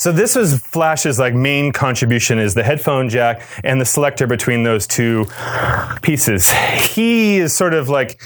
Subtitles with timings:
[0.00, 4.62] So this was Flash's like main contribution is the headphone jack and the selector between
[4.62, 5.26] those two
[6.00, 6.50] pieces.
[6.50, 8.18] He is sort of like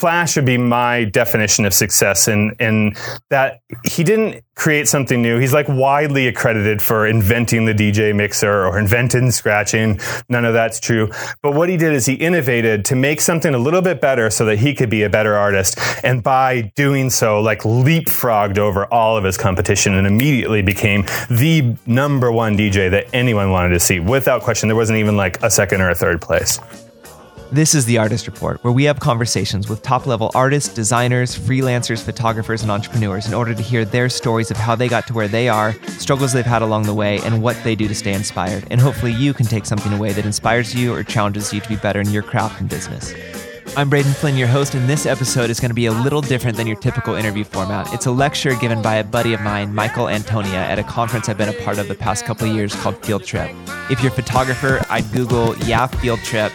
[0.00, 2.94] Flash would be my definition of success in, in
[3.28, 5.38] that he didn't create something new.
[5.38, 10.00] He's like widely accredited for inventing the DJ mixer or inventing scratching.
[10.30, 11.10] None of that's true.
[11.42, 14.46] But what he did is he innovated to make something a little bit better so
[14.46, 15.78] that he could be a better artist.
[16.02, 21.76] And by doing so, like leapfrogged over all of his competition and immediately became the
[21.84, 24.00] number one DJ that anyone wanted to see.
[24.00, 26.58] Without question, there wasn't even like a second or a third place.
[27.52, 32.00] This is the Artist Report, where we have conversations with top level artists, designers, freelancers,
[32.00, 35.26] photographers, and entrepreneurs in order to hear their stories of how they got to where
[35.26, 38.68] they are, struggles they've had along the way, and what they do to stay inspired.
[38.70, 41.74] And hopefully, you can take something away that inspires you or challenges you to be
[41.74, 43.12] better in your craft and business.
[43.76, 46.56] I'm Braden Flynn, your host, and this episode is going to be a little different
[46.56, 47.92] than your typical interview format.
[47.94, 51.38] It's a lecture given by a buddy of mine, Michael Antonia, at a conference I've
[51.38, 53.48] been a part of the past couple years called Field Trip.
[53.88, 56.52] If you're a photographer, I'd Google Yeah Field Trip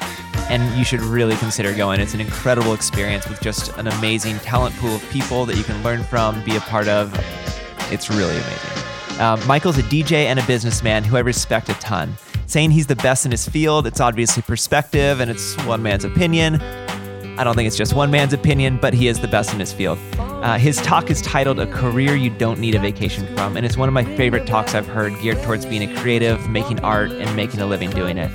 [0.52, 2.02] and you should really consider going.
[2.02, 5.82] It's an incredible experience with just an amazing talent pool of people that you can
[5.84, 7.14] learn from, be a part of.
[7.92, 9.22] It's really amazing.
[9.22, 12.14] Um, Michael's a DJ and a businessman who I respect a ton.
[12.46, 16.62] Saying he's the best in his field, it's obviously perspective and it's one man's opinion.
[17.38, 19.74] I don't think it's just one man's opinion, but he is the best in his
[19.74, 20.00] field.
[20.18, 23.76] Uh, his talk is titled A Career You Don't Need a Vacation From, and it's
[23.76, 27.36] one of my favorite talks I've heard geared towards being a creative, making art, and
[27.36, 28.32] making a living doing it.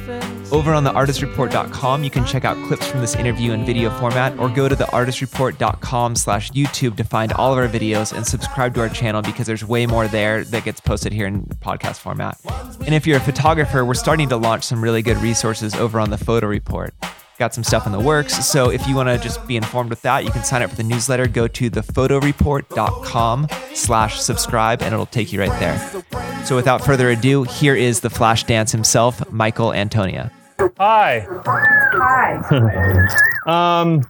[0.53, 4.49] Over on theartistreport.com, you can check out clips from this interview in video format, or
[4.49, 8.89] go to theartistreport.com slash YouTube to find all of our videos and subscribe to our
[8.89, 12.39] channel because there's way more there that gets posted here in podcast format.
[12.85, 16.11] And if you're a photographer, we're starting to launch some really good resources over on
[16.11, 16.93] the Photo Report
[17.41, 18.47] got some stuff in the works.
[18.47, 20.77] So if you want to just be informed with that, you can sign up for
[20.77, 21.27] the newsletter.
[21.27, 26.45] Go to thephotoreport.com slash subscribe and it'll take you right there.
[26.45, 30.31] So without further ado, here is the flash dance himself, Michael Antonia.
[30.79, 31.27] Hi.
[31.47, 33.09] Hi.
[33.47, 34.03] Um,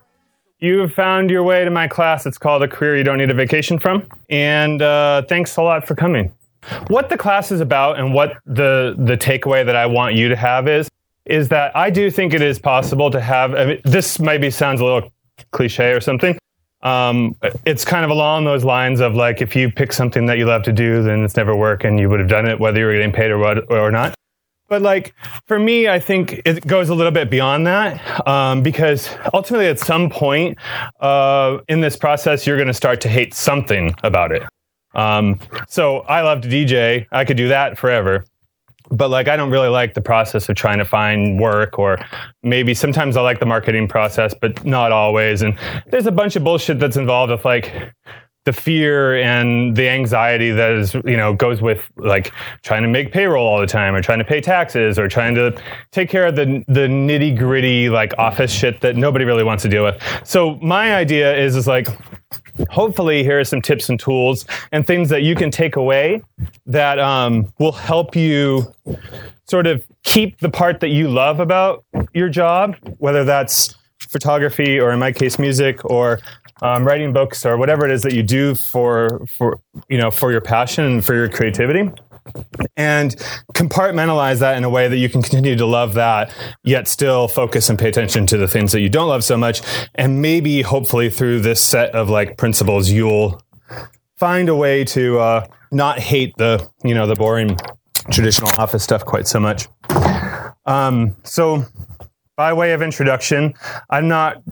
[0.58, 2.26] you have found your way to my class.
[2.26, 4.06] It's called A Career You Don't Need a Vacation From.
[4.28, 6.34] And uh, thanks a lot for coming.
[6.88, 10.36] What the class is about and what the, the takeaway that I want you to
[10.36, 10.90] have is,
[11.30, 14.80] is that I do think it is possible to have, I mean, this maybe sounds
[14.80, 15.12] a little
[15.52, 16.36] cliche or something.
[16.82, 17.36] Um,
[17.66, 20.62] it's kind of along those lines of like, if you pick something that you love
[20.64, 22.94] to do, then it's never work and you would have done it whether you were
[22.94, 24.14] getting paid or what, or not.
[24.68, 25.14] But like
[25.46, 29.80] for me, I think it goes a little bit beyond that um, because ultimately, at
[29.80, 30.58] some point
[31.00, 34.44] uh, in this process, you're going to start to hate something about it.
[34.94, 37.06] Um, so I love to DJ.
[37.10, 38.24] I could do that forever.
[38.90, 41.98] But like, I don't really like the process of trying to find work, or
[42.42, 45.42] maybe sometimes I like the marketing process, but not always.
[45.42, 45.56] And
[45.86, 47.72] there's a bunch of bullshit that's involved with like
[48.46, 53.12] the fear and the anxiety that is you know goes with like trying to make
[53.12, 55.54] payroll all the time or trying to pay taxes or trying to
[55.92, 59.68] take care of the the nitty gritty like office shit that nobody really wants to
[59.68, 61.86] deal with so my idea is is like
[62.68, 66.22] hopefully here are some tips and tools and things that you can take away
[66.66, 68.72] that um, will help you
[69.48, 74.92] sort of keep the part that you love about your job whether that's photography or
[74.92, 76.20] in my case music or
[76.62, 80.32] um, writing books or whatever it is that you do for for you know for
[80.32, 81.90] your passion and for your creativity
[82.76, 83.16] and
[83.54, 86.32] compartmentalize that in a way that you can continue to love that
[86.64, 89.62] yet still focus and pay attention to the things that you don't love so much.
[89.94, 93.42] And maybe hopefully through this set of like principles you'll
[94.16, 97.56] find a way to uh, not hate the you know the boring
[98.10, 99.68] traditional office stuff quite so much.
[100.66, 101.64] Um, so
[102.40, 103.52] by way of introduction
[103.90, 104.42] i'm not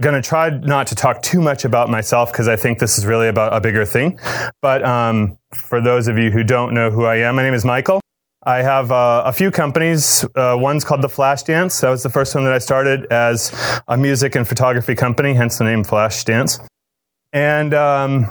[0.00, 3.06] going to try not to talk too much about myself because I think this is
[3.06, 4.18] really about a bigger thing.
[4.60, 7.64] But um, for those of you who don't know who I am, my name is
[7.64, 8.00] Michael.
[8.44, 10.24] I have uh, a few companies.
[10.36, 11.80] Uh, one's called the Flash Dance.
[11.80, 13.52] That was the first one that I started as
[13.88, 16.60] a music and photography company, hence the name Flash Dance.
[17.32, 18.28] And um,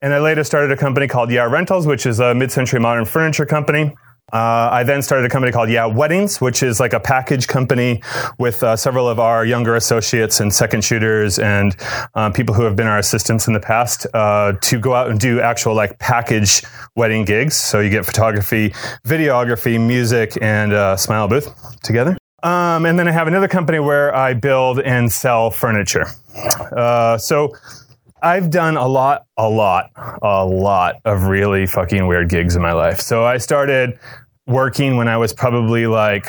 [0.00, 3.44] and I later started a company called Yeah Rentals, which is a mid-century modern furniture
[3.44, 3.94] company.
[4.32, 8.02] Uh, I then started a company called Yeah Weddings, which is like a package company
[8.38, 11.76] with uh, several of our younger associates and second shooters and
[12.14, 15.20] um, people who have been our assistants in the past uh, to go out and
[15.20, 16.62] do actual like package
[16.96, 17.56] wedding gigs.
[17.56, 18.70] So you get photography,
[19.06, 21.52] videography, music, and a smile booth
[21.82, 22.16] together.
[22.42, 26.06] Um, and then I have another company where I build and sell furniture.
[26.74, 27.54] Uh, so
[28.22, 29.90] I've done a lot, a lot,
[30.22, 33.00] a lot of really fucking weird gigs in my life.
[33.00, 33.98] So I started
[34.46, 36.26] working when I was probably like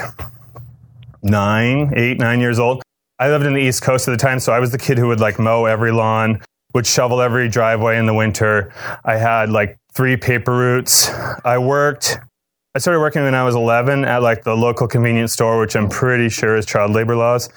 [1.22, 2.82] nine, eight, nine years old.
[3.20, 5.08] I lived in the East Coast at the time, so I was the kid who
[5.08, 6.42] would like mow every lawn,
[6.74, 8.74] would shovel every driveway in the winter.
[9.06, 11.10] I had like three paper routes.
[11.46, 12.18] I worked
[12.76, 15.88] I started working when I was 11 at like the local convenience store, which I'm
[15.88, 17.48] pretty sure is child labor laws.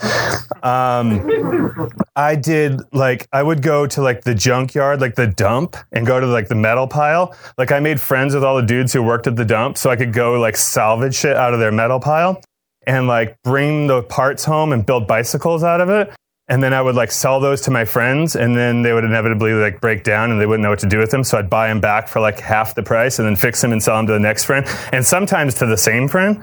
[0.63, 6.07] Um, I did like, I would go to like the junkyard, like the dump, and
[6.07, 7.35] go to like the metal pile.
[7.57, 9.97] Like, I made friends with all the dudes who worked at the dump so I
[9.97, 12.43] could go like salvage shit out of their metal pile
[12.87, 16.11] and like bring the parts home and build bicycles out of it
[16.49, 19.53] and then I would like sell those to my friends, and then they would inevitably
[19.53, 21.25] like break down, and they wouldn't know what to do with them.
[21.25, 23.83] So I'd buy them back for like half the price, and then fix them and
[23.83, 26.37] sell them to the next friend, and sometimes to the same friend.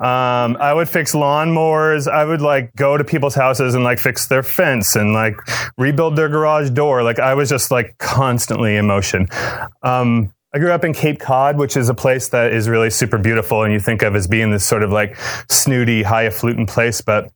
[0.00, 2.10] Um, I would fix lawnmowers.
[2.10, 5.36] I would like go to people's houses and like fix their fence and like
[5.76, 7.02] rebuild their garage door.
[7.02, 9.28] Like I was just like constantly in motion.
[9.82, 13.18] Um, I grew up in Cape Cod, which is a place that is really super
[13.18, 15.16] beautiful, and you think of as being this sort of like
[15.48, 17.30] snooty, highfalutin place, but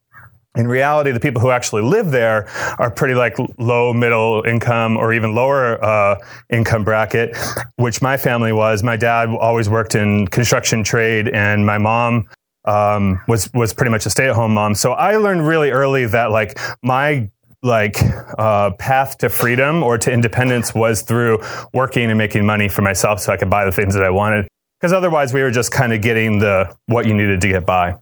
[0.54, 2.46] in reality, the people who actually live there
[2.78, 6.18] are pretty like low, middle income, or even lower uh,
[6.50, 7.36] income bracket,
[7.76, 8.82] which my family was.
[8.82, 12.28] My dad always worked in construction trade, and my mom
[12.66, 14.74] um, was was pretty much a stay at home mom.
[14.74, 17.30] So I learned really early that like my
[17.62, 17.96] like
[18.38, 21.40] uh, path to freedom or to independence was through
[21.72, 24.48] working and making money for myself, so I could buy the things that I wanted.
[24.78, 27.96] Because otherwise, we were just kind of getting the what you needed to get by.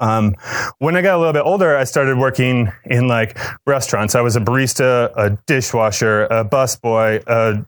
[0.00, 0.34] Um,
[0.78, 4.14] when I got a little bit older, I started working in like restaurants.
[4.14, 7.62] I was a barista, a dishwasher, a busboy, uh,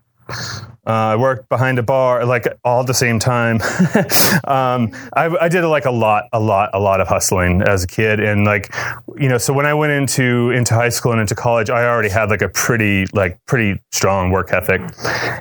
[0.84, 3.56] I worked behind a bar, like all at the same time.
[4.44, 7.86] um, I, I, did like a lot, a lot, a lot of hustling as a
[7.86, 8.74] kid, and like,
[9.16, 12.08] you know, so when I went into into high school and into college, I already
[12.08, 14.80] had like a pretty, like, pretty strong work ethic.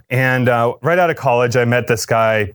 [0.09, 2.53] And uh, right out of college, I met this guy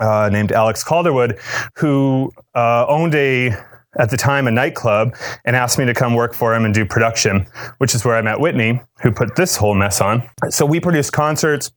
[0.00, 1.38] uh, named Alex Calderwood,
[1.76, 3.54] who uh, owned a
[3.98, 5.14] at the time a nightclub
[5.44, 7.46] and asked me to come work for him and do production,
[7.78, 10.28] which is where I met Whitney, who put this whole mess on.
[10.50, 11.72] So we produced concerts,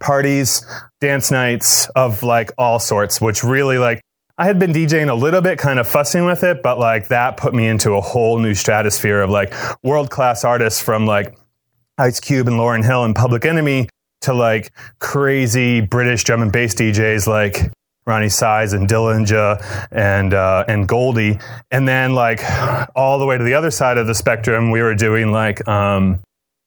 [0.00, 0.64] parties,
[1.00, 4.00] dance nights of like all sorts, which really like
[4.38, 7.36] I had been DJing a little bit, kind of fussing with it, but like that
[7.36, 9.52] put me into a whole new stratosphere of like
[9.82, 11.36] world class artists from like
[11.98, 13.88] Ice Cube and Lauryn Hill and Public Enemy
[14.22, 17.70] to like crazy British drum and bass DJs like
[18.06, 21.38] Roni Size and Dillinja and uh, and Goldie,
[21.70, 22.40] and then like
[22.96, 26.20] all the way to the other side of the spectrum, we were doing like um,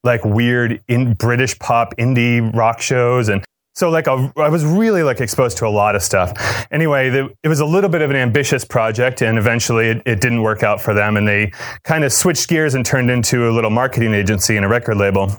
[0.04, 3.44] like weird in British pop indie rock shows and.
[3.78, 6.32] So like a, I was really like exposed to a lot of stuff.
[6.72, 10.22] Anyway, the, it was a little bit of an ambitious project, and eventually it, it
[10.22, 11.52] didn't work out for them, and they
[11.84, 15.30] kind of switched gears and turned into a little marketing agency and a record label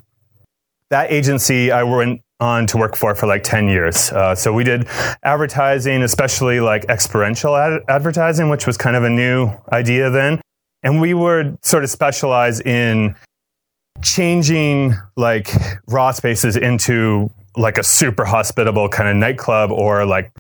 [0.91, 4.13] that agency I went on to work for for like 10 years.
[4.13, 4.87] Uh, so we did
[5.23, 10.41] advertising, especially like experiential ad- advertising, which was kind of a new idea then.
[10.83, 13.17] And we would sort of specialize in
[14.03, 15.51] changing like
[15.89, 20.31] raw spaces into like a super hospitable kind of nightclub or like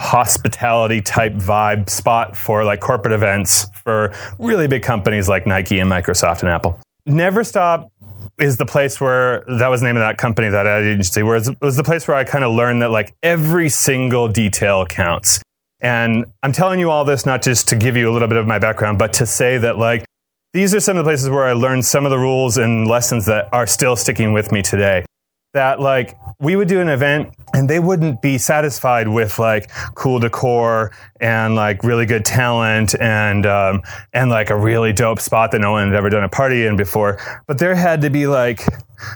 [0.00, 5.90] hospitality type vibe spot for like corporate events for really big companies like Nike and
[5.90, 6.80] Microsoft and Apple.
[7.06, 7.92] Never stop
[8.40, 11.36] is the place where that was the name of that company, that ad agency, where
[11.36, 15.42] it was the place where I kind of learned that like every single detail counts.
[15.80, 18.46] And I'm telling you all this not just to give you a little bit of
[18.46, 20.04] my background, but to say that like
[20.52, 23.26] these are some of the places where I learned some of the rules and lessons
[23.26, 25.04] that are still sticking with me today
[25.52, 30.18] that like we would do an event and they wouldn't be satisfied with like cool
[30.20, 33.82] decor and like really good talent and um,
[34.12, 36.76] and like a really dope spot that no one had ever done a party in
[36.76, 37.18] before.
[37.46, 38.62] But there had to be like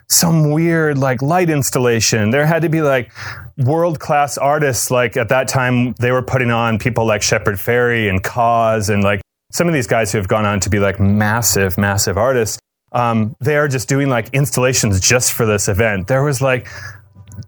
[0.09, 2.31] some weird like light installation.
[2.31, 3.13] There had to be like
[3.59, 8.09] world class artists like at that time they were putting on people like Shepard Fairey
[8.09, 9.21] and Kaws and like
[9.53, 12.59] some of these guys who have gone on to be like massive massive artists
[12.95, 16.07] um, they are just doing like installations just for this event.
[16.07, 16.69] There was like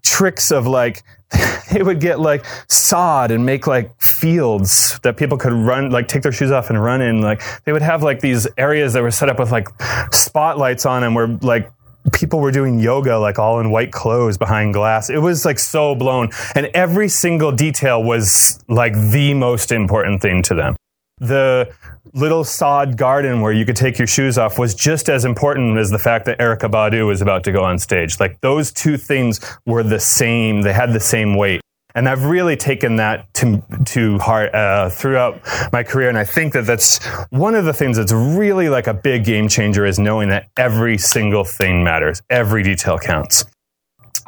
[0.03, 1.03] tricks of like
[1.73, 6.23] they would get like sod and make like fields that people could run like take
[6.23, 7.21] their shoes off and run in.
[7.21, 9.69] Like they would have like these areas that were set up with like
[10.13, 11.71] spotlights on them where like
[12.13, 15.11] people were doing yoga like all in white clothes behind glass.
[15.11, 16.31] It was like so blown.
[16.55, 20.77] And every single detail was like the most important thing to them.
[21.19, 21.73] The
[22.17, 25.91] little sod garden where you could take your shoes off was just as important as
[25.91, 28.19] the fact that Erykah Badu was about to go on stage.
[28.19, 30.63] Like those two things were the same.
[30.63, 31.61] They had the same weight.
[31.95, 35.41] And I've really taken that to, to heart uh, throughout
[35.73, 36.09] my career.
[36.09, 39.49] And I think that that's one of the things that's really like a big game
[39.49, 42.21] changer is knowing that every single thing matters.
[42.29, 43.47] Every detail counts.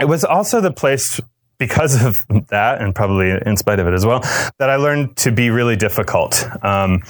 [0.00, 1.20] It was also the place
[1.58, 2.16] because of
[2.48, 4.20] that, and probably in spite of it as well,
[4.58, 6.46] that I learned to be really difficult.
[6.64, 7.02] Um,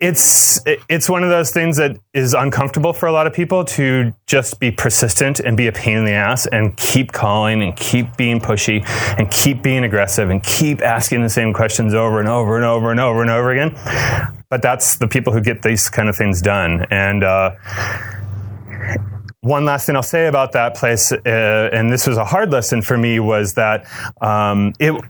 [0.00, 4.12] it's it's one of those things that is uncomfortable for a lot of people to
[4.26, 8.16] just be persistent and be a pain in the ass and keep calling and keep
[8.16, 8.84] being pushy
[9.18, 12.90] and keep being aggressive and keep asking the same questions over and over and over
[12.90, 13.74] and over and over again.
[14.50, 17.24] But that's the people who get these kind of things done and.
[17.24, 17.54] Uh,
[19.40, 22.82] one last thing I'll say about that place, uh, and this was a hard lesson
[22.82, 23.86] for me, was that
[24.20, 25.00] um, it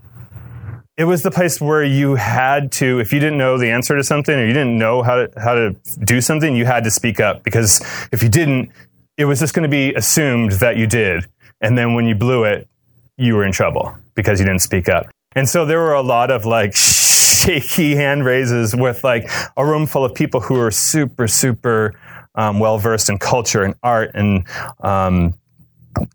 [0.96, 4.02] it was the place where you had to, if you didn't know the answer to
[4.02, 7.20] something or you didn't know how to how to do something, you had to speak
[7.20, 7.80] up because
[8.12, 8.70] if you didn't,
[9.16, 11.26] it was just going to be assumed that you did,
[11.60, 12.68] and then when you blew it,
[13.16, 15.06] you were in trouble because you didn't speak up.
[15.34, 19.86] And so there were a lot of like shaky hand raises with like a room
[19.86, 21.94] full of people who were super super
[22.38, 24.44] um, well versed in culture and art and
[24.80, 25.34] um,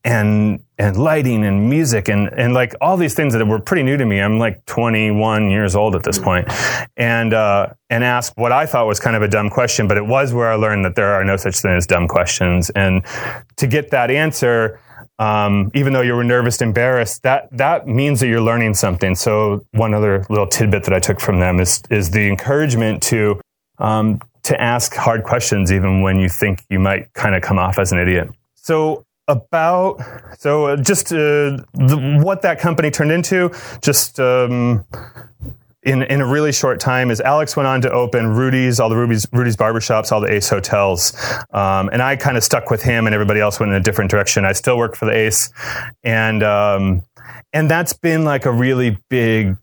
[0.06, 3.98] and and lighting and music and and like all these things that were pretty new
[3.98, 4.20] to me.
[4.20, 6.48] I'm like 21 years old at this point,
[6.96, 10.06] and uh, and ask what I thought was kind of a dumb question, but it
[10.06, 13.06] was where I learned that there are no such thing as dumb questions, and
[13.58, 14.80] to get that answer.
[15.20, 19.14] Um, even though you were nervous, embarrassed, that that means that you're learning something.
[19.14, 23.40] So one other little tidbit that I took from them is is the encouragement to
[23.78, 27.80] um, to ask hard questions even when you think you might kind of come off
[27.80, 28.30] as an idiot.
[28.56, 30.02] So about
[30.38, 34.86] so just uh, the, what that company turned into just um,
[35.84, 38.98] in in a really short time is Alex went on to open Rudy's all the
[38.98, 41.14] Rudy's Rudy's barbershops all the Ace hotels.
[41.52, 44.12] Um, and I kind of stuck with him and everybody else went in a different
[44.12, 44.46] direction.
[44.46, 45.52] I still work for the Ace.
[46.04, 47.04] And um,
[47.54, 49.58] and that's been like a really big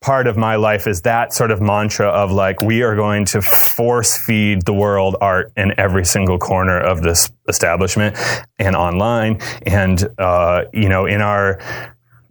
[0.00, 3.42] part of my life is that sort of mantra of like we are going to
[3.42, 8.16] force feed the world art in every single corner of this establishment
[8.58, 9.40] and online.
[9.66, 11.60] And uh, you know in our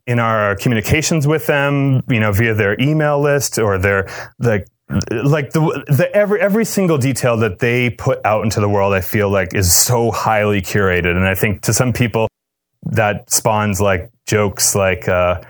[0.07, 4.07] in our communications with them you know via their email list or their
[4.39, 4.67] like
[5.11, 9.01] like the, the every every single detail that they put out into the world i
[9.01, 11.15] feel like is so highly curated.
[11.15, 12.27] And i think to some people
[12.83, 15.41] that spawns like jokes like uh,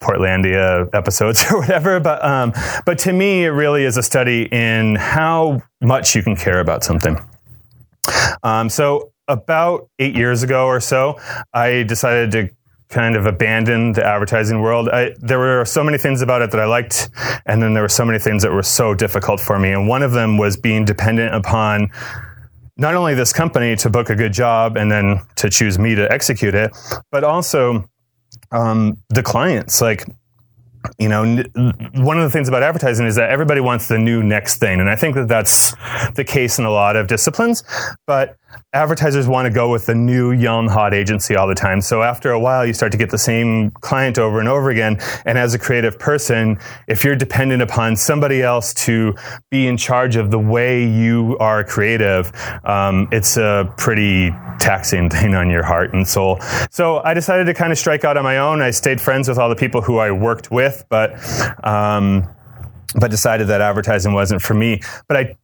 [0.00, 2.00] Portlandia episodes or whatever.
[2.00, 2.52] But um,
[2.84, 6.84] but to me, it really is a study in how much you can care about
[6.84, 7.16] something.
[8.42, 11.18] Um, so about eight years ago or so,
[11.54, 12.50] I decided to
[12.90, 14.88] kind of abandon the advertising world.
[14.88, 17.08] I, there were so many things about it that I liked,
[17.46, 19.72] and then there were so many things that were so difficult for me.
[19.72, 21.90] And one of them was being dependent upon
[22.76, 26.10] not only this company to book a good job and then to choose me to
[26.12, 26.76] execute it,
[27.10, 27.88] but also
[28.52, 29.80] um, the clients.
[29.80, 30.06] Like,
[30.98, 31.24] you know,
[31.94, 34.80] one of the things about advertising is that everybody wants the new next thing.
[34.80, 35.74] And I think that that's
[36.14, 37.62] the case in a lot of disciplines.
[38.06, 38.36] But
[38.72, 41.80] advertisers want to go with the new young hot agency all the time.
[41.80, 44.98] So after a while, you start to get the same client over and over again.
[45.24, 46.58] And as a creative person,
[46.88, 49.14] if you're dependent upon somebody else to
[49.50, 52.32] be in charge of the way you are creative,
[52.64, 56.40] um, it's a pretty taxing thing on your heart and soul.
[56.70, 58.62] So I decided to kind of strike out on my own.
[58.62, 61.14] I stayed friends with all the people who I worked with, but
[61.64, 62.28] um,
[62.96, 64.80] but decided that advertising wasn't for me.
[65.08, 65.36] But I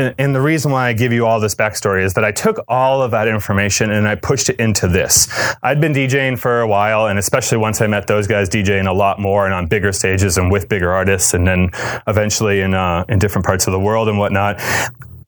[0.00, 2.58] and, and, the reason why I give you all this backstory is that I took
[2.68, 5.28] all of that information and I pushed it into this.
[5.62, 8.92] I'd been DJing for a while, and especially once I met those guys DJing a
[8.92, 11.70] lot more and on bigger stages and with bigger artists, and then
[12.06, 14.60] eventually in uh, in different parts of the world and whatnot.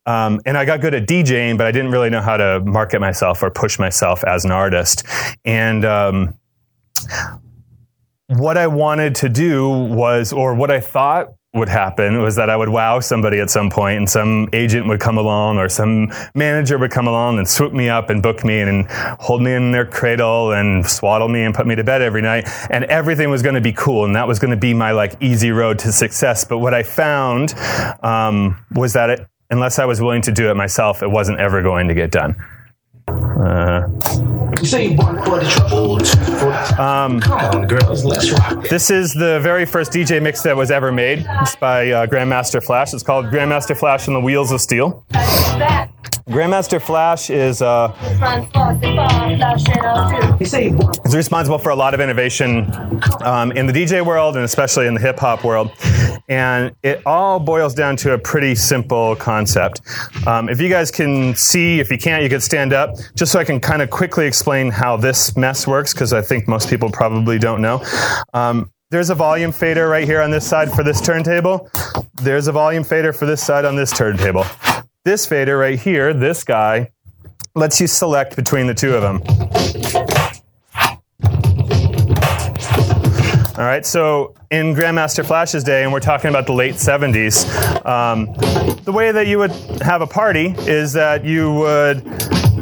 [0.04, 3.00] Um, and I got good at DJing, but I didn't really know how to market
[3.00, 5.04] myself or push myself as an artist.
[5.44, 6.34] And um,
[8.26, 12.56] what I wanted to do was, or what I thought would happen was that I
[12.56, 16.78] would wow somebody at some point and some agent would come along or some manager
[16.78, 18.86] would come along and swoop me up and book me and
[19.20, 22.48] hold me in their cradle and swaddle me and put me to bed every night.
[22.70, 25.14] And everything was going to be cool and that was going to be my like
[25.20, 26.42] easy road to success.
[26.42, 27.54] But what I found
[28.02, 31.62] um, was that it, unless I was willing to do it myself it wasn't ever
[31.62, 32.34] going to get done
[33.42, 33.88] uh,
[34.60, 38.68] you say one for the trouble, two for um, Come on, girls, let's rock.
[38.68, 41.26] This is the very first DJ mix that was ever made.
[41.40, 42.94] It's by uh, Grandmaster Flash.
[42.94, 45.04] It's called Grandmaster Flash and the Wheels of Steel.
[46.28, 47.92] Grandmaster Flash is uh,
[50.40, 52.70] is responsible for a lot of innovation
[53.22, 55.72] um, in the DJ world and especially in the hip hop world.
[56.28, 59.80] And it all boils down to a pretty simple concept.
[60.26, 63.38] Um, if you guys can see, if you can't, you could stand up just so
[63.38, 66.90] I can kind of quickly explain how this mess works because I think most people
[66.90, 67.82] probably don't know.
[68.34, 71.70] Um, there's a volume fader right here on this side for this turntable.
[72.20, 74.44] There's a volume fader for this side on this turntable.
[75.06, 76.90] This fader right here, this guy,
[77.54, 79.22] lets you select between the two of them.
[83.56, 87.46] All right, so in Grandmaster Flash's day, and we're talking about the late 70s,
[87.86, 88.26] um,
[88.84, 92.04] the way that you would have a party is that you would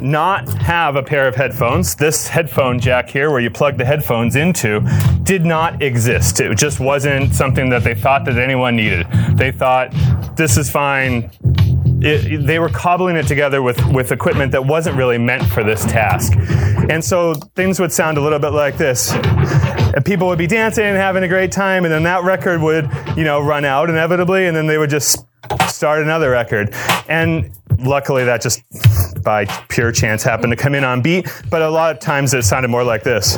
[0.03, 1.95] not have a pair of headphones.
[1.95, 4.81] This headphone jack here, where you plug the headphones into,
[5.23, 6.41] did not exist.
[6.41, 9.07] It just wasn't something that they thought that anyone needed.
[9.35, 9.93] They thought,
[10.37, 11.31] this is fine.
[12.03, 15.85] It, they were cobbling it together with, with equipment that wasn't really meant for this
[15.85, 16.33] task.
[16.89, 19.13] And so things would sound a little bit like this.
[19.13, 22.89] And people would be dancing and having a great time, and then that record would,
[23.17, 25.27] you know, run out inevitably, and then they would just
[25.69, 26.75] start another record.
[27.09, 28.63] And luckily, that just
[29.23, 31.29] by pure chance happened to come in on beat.
[31.51, 33.37] But a lot of times it sounded more like this.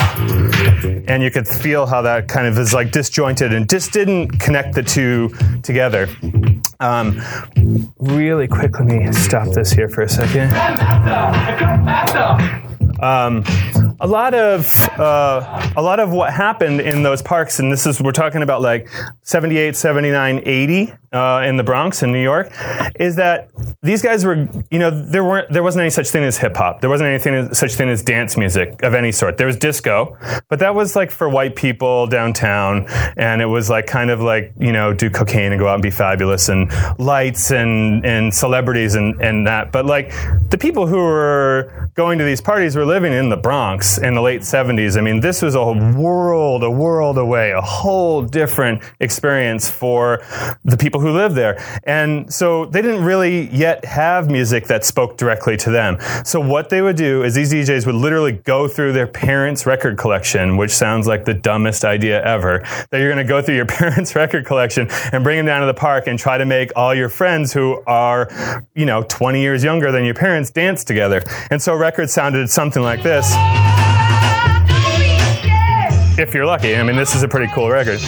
[1.08, 4.74] And you could feel how that kind of is like disjointed and just didn't connect
[4.74, 5.30] the two
[5.62, 6.08] together.
[6.80, 7.20] Um,
[7.98, 10.52] really quick, let me stop this here for a second.
[13.02, 13.42] Um,
[14.00, 18.00] a lot of uh, a lot of what happened in those parks, and this is
[18.00, 18.88] we're talking about like
[19.22, 22.52] 78, 79, 80 uh, in the Bronx in New York,
[22.98, 23.50] is that
[23.82, 26.80] these guys were you know there weren't there wasn't any such thing as hip hop.
[26.80, 29.36] There wasn't anything such thing as dance music of any sort.
[29.36, 30.16] There was disco,
[30.48, 34.52] but that was like for white people downtown, and it was like kind of like
[34.58, 38.94] you know do cocaine and go out and be fabulous and lights and and celebrities
[38.94, 39.70] and and that.
[39.70, 40.12] But like
[40.50, 44.20] the people who were going to these parties were living in the Bronx in the
[44.20, 44.98] late 70s.
[44.98, 45.64] I mean, this was a
[45.96, 50.22] world, a world away, a whole different experience for
[50.62, 51.56] the people who lived there.
[51.84, 55.96] And so they didn't really yet have music that spoke directly to them.
[56.22, 59.96] So what they would do is these DJs would literally go through their parents' record
[59.96, 62.62] collection, which sounds like the dumbest idea ever.
[62.90, 65.66] That you're going to go through your parents' record collection and bring them down to
[65.66, 68.28] the park and try to make all your friends who are,
[68.74, 71.22] you know, 20 years younger than your parents dance together.
[71.50, 73.34] And so records sounded something like this.
[76.18, 76.76] If you're lucky.
[76.76, 78.00] I mean, this is a pretty cool record.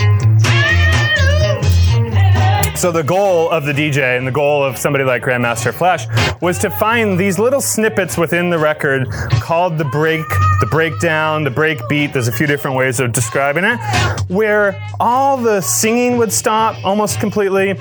[2.84, 6.06] So the goal of the DJ and the goal of somebody like Grandmaster Flash
[6.42, 9.08] was to find these little snippets within the record
[9.40, 10.28] called the break,
[10.60, 12.12] the breakdown, the break beat.
[12.12, 13.80] There's a few different ways of describing it,
[14.28, 17.74] where all the singing would stop almost completely,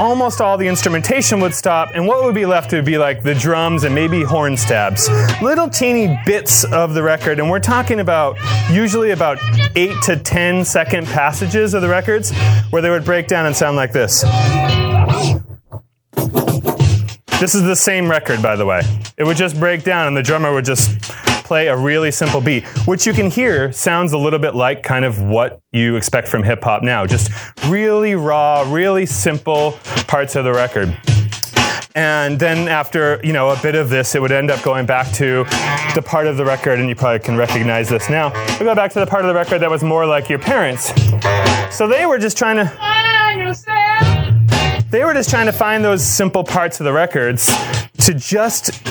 [0.00, 3.36] almost all the instrumentation would stop, and what would be left would be like the
[3.36, 5.08] drums and maybe horn stabs.
[5.40, 8.36] Little teeny bits of the record, and we're talking about
[8.68, 9.38] usually about
[9.76, 12.32] eight to ten second passages of the records
[12.70, 14.24] where they would break down and sound like this.
[17.40, 18.82] This is the same record, by the way.
[19.16, 21.00] It would just break down, and the drummer would just
[21.44, 25.06] play a really simple beat, which you can hear sounds a little bit like kind
[25.06, 27.06] of what you expect from hip hop now.
[27.06, 27.30] Just
[27.66, 29.72] really raw, really simple
[30.06, 30.94] parts of the record.
[31.94, 35.10] And then after, you know, a bit of this, it would end up going back
[35.14, 35.44] to
[35.94, 38.32] the part of the record, and you probably can recognize this now.
[38.60, 40.92] We go back to the part of the record that was more like your parents.
[41.74, 42.70] So they were just trying to
[44.90, 47.46] they were just trying to find those simple parts of the records
[47.98, 48.82] to just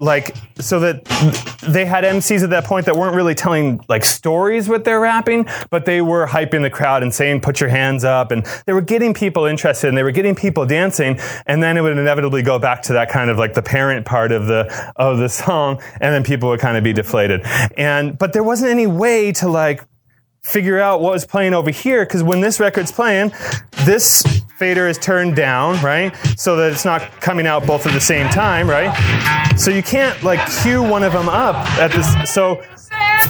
[0.00, 1.04] like so that
[1.62, 5.46] they had MCs at that point that weren't really telling like stories with their rapping,
[5.70, 8.80] but they were hyping the crowd and saying "put your hands up," and they were
[8.80, 12.58] getting people interested and they were getting people dancing, and then it would inevitably go
[12.58, 16.14] back to that kind of like the parent part of the of the song, and
[16.14, 17.42] then people would kind of be deflated.
[17.76, 19.84] And but there wasn't any way to like
[20.44, 23.32] figure out what was playing over here because when this record's playing,
[23.84, 24.22] this
[24.58, 26.14] fader is turned down, right?
[26.36, 28.94] So that it's not coming out both at the same time, right?
[29.58, 32.30] So you can't like cue one of them up at this.
[32.32, 32.62] So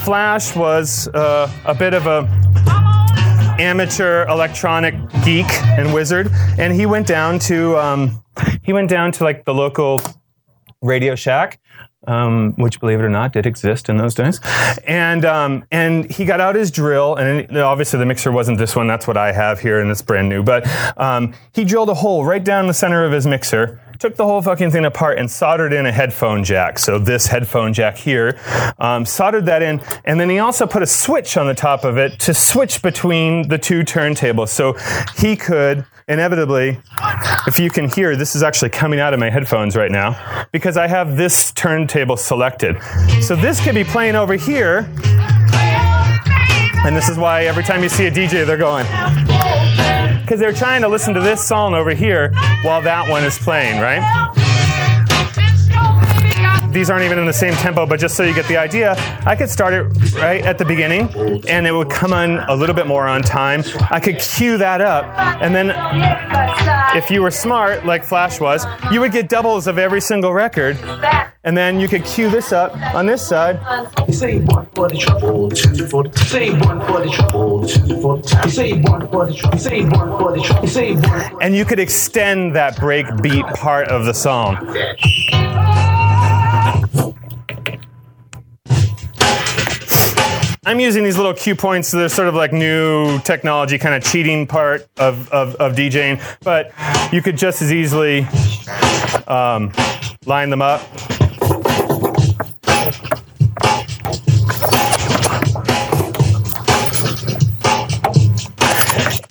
[0.01, 2.23] Flash was uh, a bit of a
[3.59, 5.47] amateur electronic geek
[5.77, 8.23] and wizard, and he went down to um,
[8.61, 10.01] he went down to like the local
[10.81, 11.59] Radio Shack,
[12.07, 14.39] um, which, believe it or not, did exist in those days.
[14.87, 18.87] And um, and he got out his drill, and obviously the mixer wasn't this one.
[18.87, 20.43] That's what I have here, and it's brand new.
[20.43, 23.79] But um, he drilled a hole right down the center of his mixer.
[23.97, 26.79] Took the whole fucking thing apart and soldered in a headphone jack.
[26.79, 28.37] So this headphone jack here,
[28.77, 31.97] um, soldered that in, and then he also put a switch on the top of
[31.97, 34.49] it to switch between the two turntables.
[34.49, 34.73] So
[35.15, 36.77] he could inevitably,
[37.47, 40.77] if you can hear, this is actually coming out of my headphones right now because
[40.77, 42.77] I have this turntable selected.
[43.21, 44.89] So this could be playing over here.
[46.85, 48.85] And this is why every time you see a DJ, they're going.
[50.21, 52.31] Because they're trying to listen to this song over here
[52.63, 54.44] while that one is playing, right?
[56.75, 59.35] These aren't even in the same tempo, but just so you get the idea, I
[59.35, 59.83] could start it
[60.15, 61.09] right at the beginning
[61.47, 63.63] and it would come on a little bit more on time.
[63.89, 65.05] I could cue that up,
[65.41, 65.71] and then
[66.95, 70.77] if you were smart, like Flash was, you would get doubles of every single record.
[71.45, 73.59] And then you could cue this up on this side.
[81.41, 84.57] And you could extend that break beat part of the song.
[90.67, 91.89] I'm using these little cue points.
[91.89, 96.21] So they're sort of like new technology, kind of cheating part of, of, of DJing.
[96.41, 96.73] But
[97.13, 98.27] you could just as easily
[99.27, 99.71] um,
[100.25, 100.81] line them up.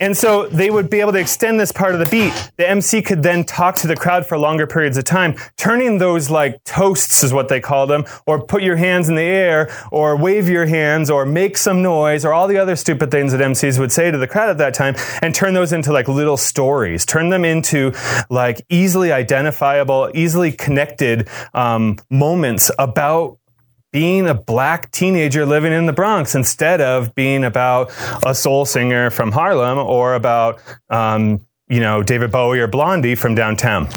[0.01, 2.33] And so they would be able to extend this part of the beat.
[2.57, 6.31] The MC could then talk to the crowd for longer periods of time, turning those
[6.31, 10.17] like toasts is what they call them, or put your hands in the air, or
[10.17, 13.79] wave your hands, or make some noise, or all the other stupid things that MCs
[13.79, 17.05] would say to the crowd at that time, and turn those into like little stories,
[17.05, 17.93] turn them into
[18.31, 23.39] like easily identifiable, easily connected um, moments about
[23.95, 27.93] being a black teenager living in the Bronx instead of being about
[28.27, 33.37] a soul singer from Harlem or about, um, you know, David Bowie or Blondie from
[33.37, 33.89] downtown.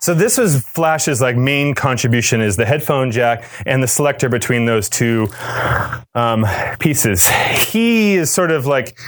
[0.00, 4.66] So this was Flash's like main contribution is the headphone jack and the selector between
[4.66, 5.28] those two
[6.16, 6.44] um,
[6.80, 7.28] pieces.
[7.28, 8.98] He is sort of like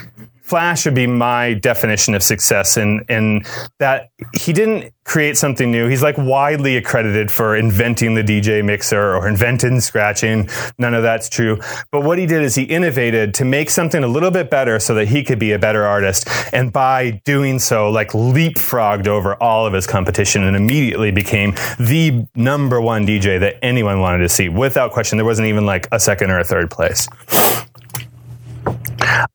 [0.46, 3.44] Flash would be my definition of success and and
[3.80, 5.88] that he didn't create something new.
[5.88, 10.48] He's like widely accredited for inventing the DJ mixer or inventing scratching.
[10.78, 11.58] None of that's true.
[11.90, 14.94] But what he did is he innovated to make something a little bit better so
[14.94, 16.28] that he could be a better artist.
[16.52, 22.26] And by doing so, like leapfrogged over all of his competition and immediately became the
[22.36, 24.48] number one DJ that anyone wanted to see.
[24.48, 27.08] Without question, there wasn't even like a second or a third place.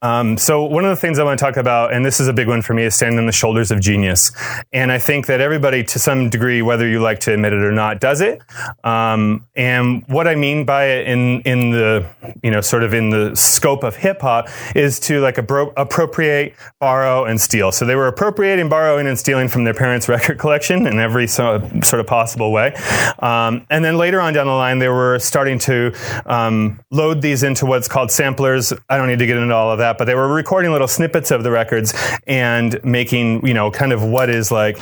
[0.01, 2.33] Um, so one of the things I want to talk about, and this is a
[2.33, 4.31] big one for me, is standing on the shoulders of genius.
[4.73, 7.71] And I think that everybody, to some degree, whether you like to admit it or
[7.71, 8.41] not, does it.
[8.83, 12.05] Um, and what I mean by it in in the
[12.43, 16.55] you know sort of in the scope of hip hop is to like appro- appropriate,
[16.79, 17.71] borrow, and steal.
[17.71, 21.59] So they were appropriating, borrowing, and stealing from their parents' record collection in every so,
[21.83, 22.73] sort of possible way.
[23.19, 25.93] Um, and then later on down the line, they were starting to
[26.25, 28.73] um, load these into what's called samplers.
[28.89, 31.29] I don't need to get into all of that, but they were recording little snippets
[31.29, 31.93] of the records
[32.25, 34.79] and making, you know, kind of what is like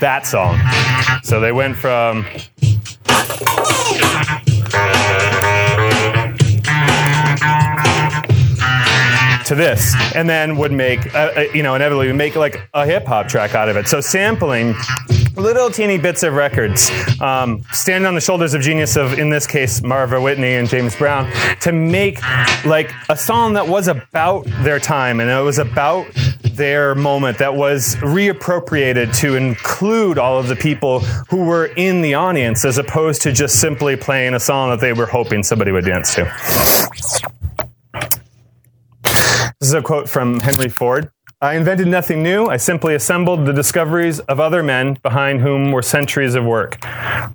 [0.00, 0.58] that song.
[1.22, 2.24] So they went from
[9.48, 13.06] to this, and then would make, uh, uh, you know, inevitably make like a hip
[13.06, 13.88] hop track out of it.
[13.88, 14.74] So sampling
[15.38, 19.82] little teeny bits of records, um, on the shoulders of genius of, in this case,
[19.82, 22.20] Marva Whitney and James Brown, to make
[22.64, 26.06] like a song that was about their time and it was about
[26.42, 32.14] their moment that was reappropriated to include all of the people who were in the
[32.14, 35.84] audience as opposed to just simply playing a song that they were hoping somebody would
[35.84, 36.24] dance to.
[39.60, 41.10] This is a quote from Henry Ford.
[41.40, 42.46] I invented nothing new.
[42.46, 46.80] I simply assembled the discoveries of other men behind whom were centuries of work.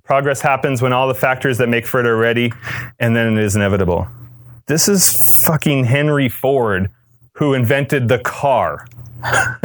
[0.04, 2.52] Progress happens when all the factors that make for it are ready,
[3.00, 4.10] and then it is inevitable.
[4.66, 6.92] This is fucking Henry Ford
[7.36, 8.86] who invented the car.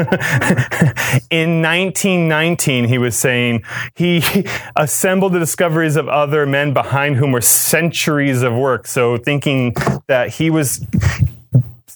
[1.30, 3.64] in 1919, he was saying
[3.96, 4.22] he
[4.76, 8.86] assembled the discoveries of other men behind whom were centuries of work.
[8.86, 9.74] So, thinking
[10.06, 10.86] that he was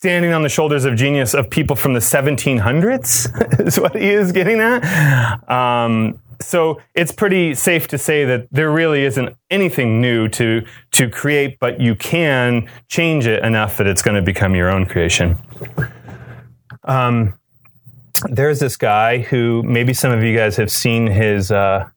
[0.02, 4.32] standing on the shoulders of genius of people from the 1700s is what he is
[4.32, 5.48] getting at.
[5.48, 11.08] Um, so it's pretty safe to say that there really isn't anything new to to
[11.08, 15.38] create, but you can change it enough that it's going to become your own creation.
[16.82, 17.34] Um,
[18.28, 21.88] there's this guy who maybe some of you guys have seen his uh,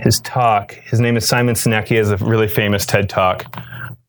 [0.00, 0.72] his talk.
[0.72, 1.86] His name is Simon Sinek.
[1.86, 3.46] He has a really famous TED talk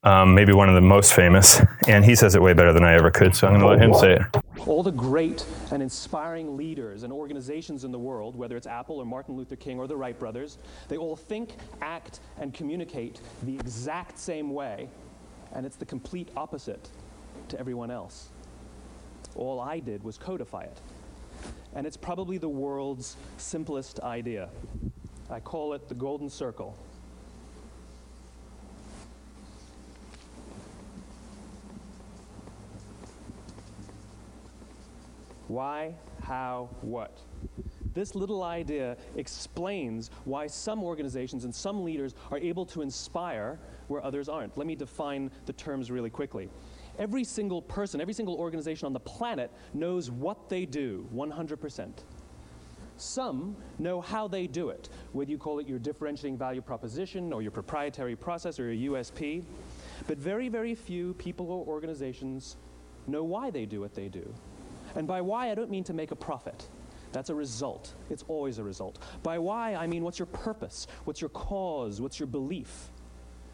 [0.05, 2.93] um, maybe one of the most famous, and he says it way better than I
[2.93, 4.67] ever could, so I'm going to let him say it.
[4.67, 9.05] All the great and inspiring leaders and organizations in the world, whether it's Apple or
[9.05, 14.19] Martin Luther King or the Wright brothers, they all think, act, and communicate the exact
[14.19, 14.87] same way,
[15.53, 16.89] and it's the complete opposite
[17.49, 18.29] to everyone else.
[19.35, 20.79] All I did was codify it.
[21.73, 24.49] And it's probably the world's simplest idea.
[25.29, 26.77] I call it the golden circle.
[35.47, 37.19] Why, how, what?
[37.93, 44.03] This little idea explains why some organizations and some leaders are able to inspire where
[44.03, 44.57] others aren't.
[44.57, 46.49] Let me define the terms really quickly.
[46.97, 51.91] Every single person, every single organization on the planet knows what they do 100%.
[52.97, 57.41] Some know how they do it, whether you call it your differentiating value proposition or
[57.41, 59.43] your proprietary process or your USP.
[60.07, 62.57] But very, very few people or organizations
[63.07, 64.33] know why they do what they do.
[64.95, 66.67] And by why, I don't mean to make a profit.
[67.11, 67.93] That's a result.
[68.09, 68.99] It's always a result.
[69.23, 70.87] By why, I mean what's your purpose?
[71.05, 72.01] What's your cause?
[72.01, 72.89] What's your belief?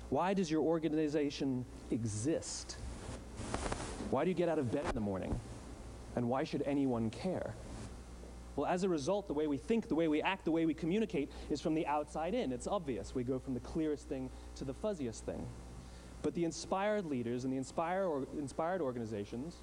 [0.09, 2.77] Why does your organization exist?
[4.09, 5.39] Why do you get out of bed in the morning?
[6.15, 7.53] And why should anyone care?
[8.55, 10.73] Well, as a result, the way we think, the way we act, the way we
[10.73, 12.51] communicate is from the outside in.
[12.51, 13.15] It's obvious.
[13.15, 15.45] We go from the clearest thing to the fuzziest thing.
[16.21, 19.55] But the inspired leaders and the inspire or, inspired organizations,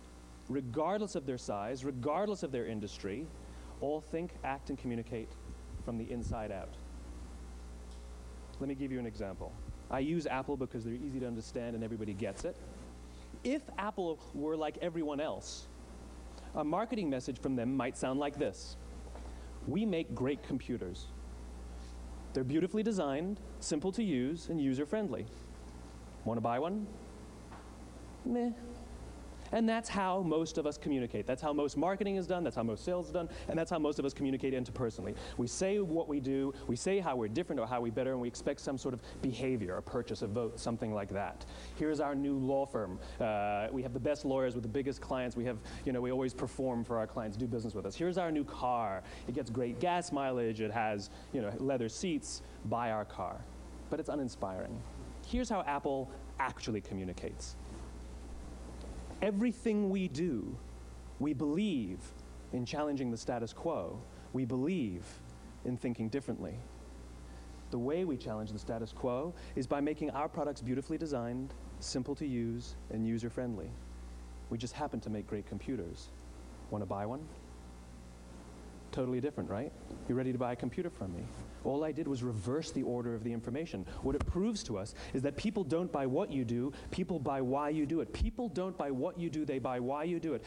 [0.49, 3.27] regardless of their size, regardless of their industry,
[3.81, 5.29] all think, act, and communicate
[5.85, 6.75] from the inside out.
[8.61, 9.53] Let me give you an example.
[9.91, 12.57] I use Apple because they're easy to understand and everybody gets it.
[13.45, 15.69] If Apple were like everyone else,
[16.55, 18.77] a marketing message from them might sound like this
[19.67, 21.07] We make great computers.
[22.33, 25.27] They're beautifully designed, simple to use, and user friendly.
[26.25, 26.87] Want to buy one?
[28.25, 28.51] Meh.
[29.53, 31.27] And that's how most of us communicate.
[31.27, 33.79] That's how most marketing is done, that's how most sales is done, and that's how
[33.79, 35.15] most of us communicate interpersonally.
[35.37, 38.21] We say what we do, we say how we're different or how we better, and
[38.21, 41.45] we expect some sort of behavior, a purchase, a vote, something like that.
[41.77, 42.99] Here's our new law firm.
[43.21, 45.37] Uh, we have the best lawyers with the biggest clients.
[45.37, 47.95] We have, you know, we always perform for our clients, do business with us.
[47.95, 49.03] Here's our new car.
[49.27, 50.61] It gets great gas mileage.
[50.61, 52.43] It has, you know, leather seats.
[52.67, 53.41] Buy our car.
[53.91, 54.81] But it's uninspiring.
[55.27, 57.57] Here's how Apple actually communicates
[59.23, 60.57] everything we do,
[61.19, 61.99] we believe
[62.53, 64.01] in challenging the status quo.
[64.33, 65.05] We believe
[65.65, 66.55] in thinking differently.
[67.71, 72.15] The way we challenge the status quo is by making our products beautifully designed, simple
[72.15, 73.71] to use, and user friendly.
[74.51, 76.09] We just happen to make great computers.
[76.71, 77.21] Want to buy one?
[78.93, 79.73] Totally different, right?
[80.09, 81.23] You're ready to buy a computer from me?
[81.65, 83.85] All I did was reverse the order of the information.
[84.03, 87.41] What it proves to us is that people don't buy what you do, people buy
[87.41, 88.13] why you do it.
[88.13, 90.45] People don't buy what you do, they buy why you do it.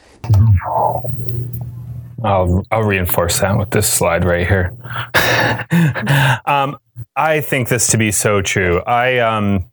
[2.23, 4.73] I'll, I'll reinforce that with this slide right here.
[6.45, 6.77] um,
[7.15, 8.81] I think this to be so true.
[8.81, 9.65] I, um,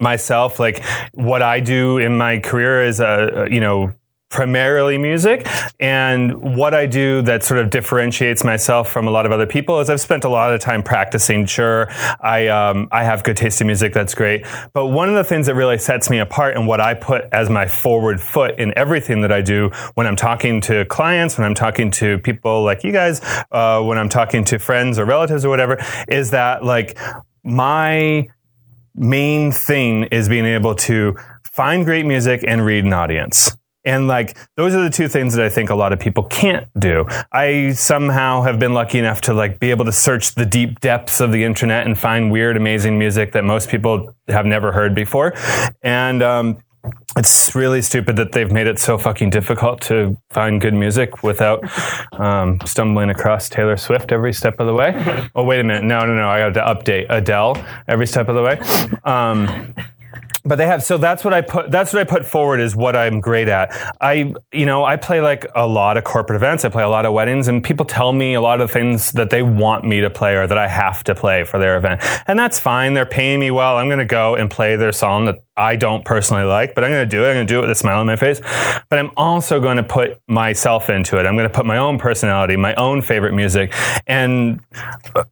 [0.00, 3.92] myself, like what I do in my career is, uh, you know,
[4.32, 5.46] primarily music.
[5.78, 9.78] And what I do that sort of differentiates myself from a lot of other people
[9.78, 11.46] is I've spent a lot of time practicing.
[11.46, 11.88] Sure,
[12.20, 13.92] I um, I have good taste in music.
[13.92, 14.44] That's great.
[14.72, 17.48] But one of the things that really sets me apart and what I put as
[17.50, 21.54] my forward foot in everything that I do when I'm talking to clients, when I'm
[21.54, 23.20] talking to people like you guys,
[23.52, 26.98] uh, when I'm talking to friends or relatives or whatever, is that like
[27.44, 28.28] my
[28.94, 31.16] main thing is being able to
[31.52, 33.56] find great music and read an audience.
[33.84, 36.68] And like, those are the two things that I think a lot of people can't
[36.78, 37.06] do.
[37.32, 41.20] I somehow have been lucky enough to like be able to search the deep depths
[41.20, 45.34] of the internet and find weird, amazing music that most people have never heard before.
[45.82, 46.58] And, um,
[47.16, 51.62] it's really stupid that they've made it so fucking difficult to find good music without
[52.18, 54.92] um, stumbling across Taylor Swift every step of the way.
[55.34, 55.84] Oh, wait a minute.
[55.84, 56.28] No, no, no.
[56.28, 58.58] I got to update Adele every step of the way.
[59.04, 59.74] Um,
[60.44, 62.96] but they have so that's what i put that's what i put forward is what
[62.96, 63.72] i'm great at.
[64.00, 66.64] I you know i play like a lot of corporate events.
[66.64, 69.30] I play a lot of weddings and people tell me a lot of things that
[69.30, 72.02] they want me to play or that i have to play for their event.
[72.26, 72.94] And that's fine.
[72.94, 73.76] They're paying me well.
[73.76, 76.90] I'm going to go and play their song that I don't personally like, but I'm
[76.90, 77.28] going to do it.
[77.28, 78.40] I'm going to do it with a smile on my face.
[78.88, 81.26] But I'm also going to put myself into it.
[81.26, 83.74] I'm going to put my own personality, my own favorite music.
[84.06, 84.62] And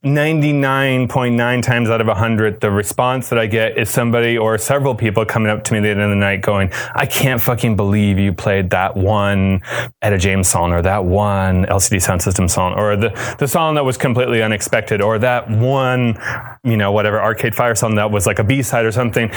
[0.05, 5.25] 99.9 times out of 100, the response that I get is somebody or several people
[5.25, 8.35] coming up to me the end of the night going, I can't fucking believe you
[8.35, 9.63] played that one
[10.03, 13.87] Etta James song or that one LCD Sound System song or the, the song that
[13.87, 16.19] was completely unexpected or that one,
[16.63, 19.31] you know, whatever Arcade Fire song that was like a B-side or something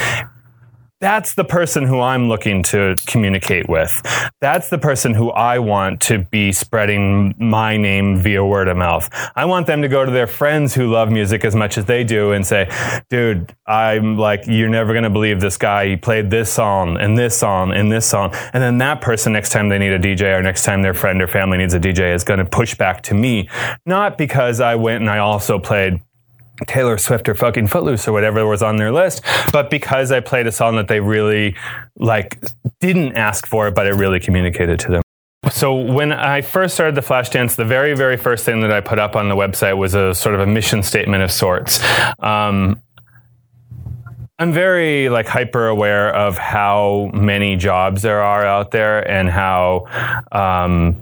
[1.03, 3.91] that's the person who I'm looking to communicate with.
[4.39, 9.09] That's the person who I want to be spreading my name via word of mouth.
[9.35, 12.05] I want them to go to their friends who love music as much as they
[12.05, 12.69] do and say,
[13.09, 15.87] dude, I'm like, you're never going to believe this guy.
[15.89, 18.33] He played this song and this song and this song.
[18.53, 21.21] And then that person, next time they need a DJ or next time their friend
[21.21, 23.49] or family needs a DJ, is going to push back to me.
[23.85, 26.01] Not because I went and I also played
[26.67, 30.47] Taylor Swift or fucking Footloose or whatever was on their list, but because I played
[30.47, 31.55] a song that they really
[31.97, 32.41] like
[32.79, 35.03] didn't ask for, but it really communicated to them.
[35.51, 38.97] So when I first started the Flashdance, the very, very first thing that I put
[38.97, 41.83] up on the website was a sort of a mission statement of sorts.
[42.19, 42.81] Um,
[44.39, 49.85] I'm very like hyper aware of how many jobs there are out there and how
[50.31, 50.97] um,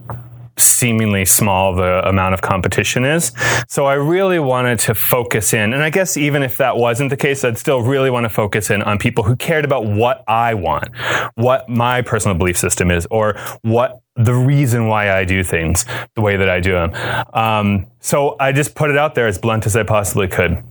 [0.58, 3.32] seemingly small the amount of competition is.
[3.68, 7.18] So I really wanted to focus in, and I guess even if that wasn't the
[7.18, 10.54] case, I'd still really want to focus in on people who cared about what I
[10.54, 10.90] want,
[11.36, 15.86] what my personal belief system is, or what the reason why I do things
[16.16, 16.94] the way that I do them.
[17.34, 20.64] Um, so I just put it out there as blunt as I possibly could.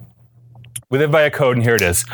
[0.91, 2.05] We live by a code, and here it is.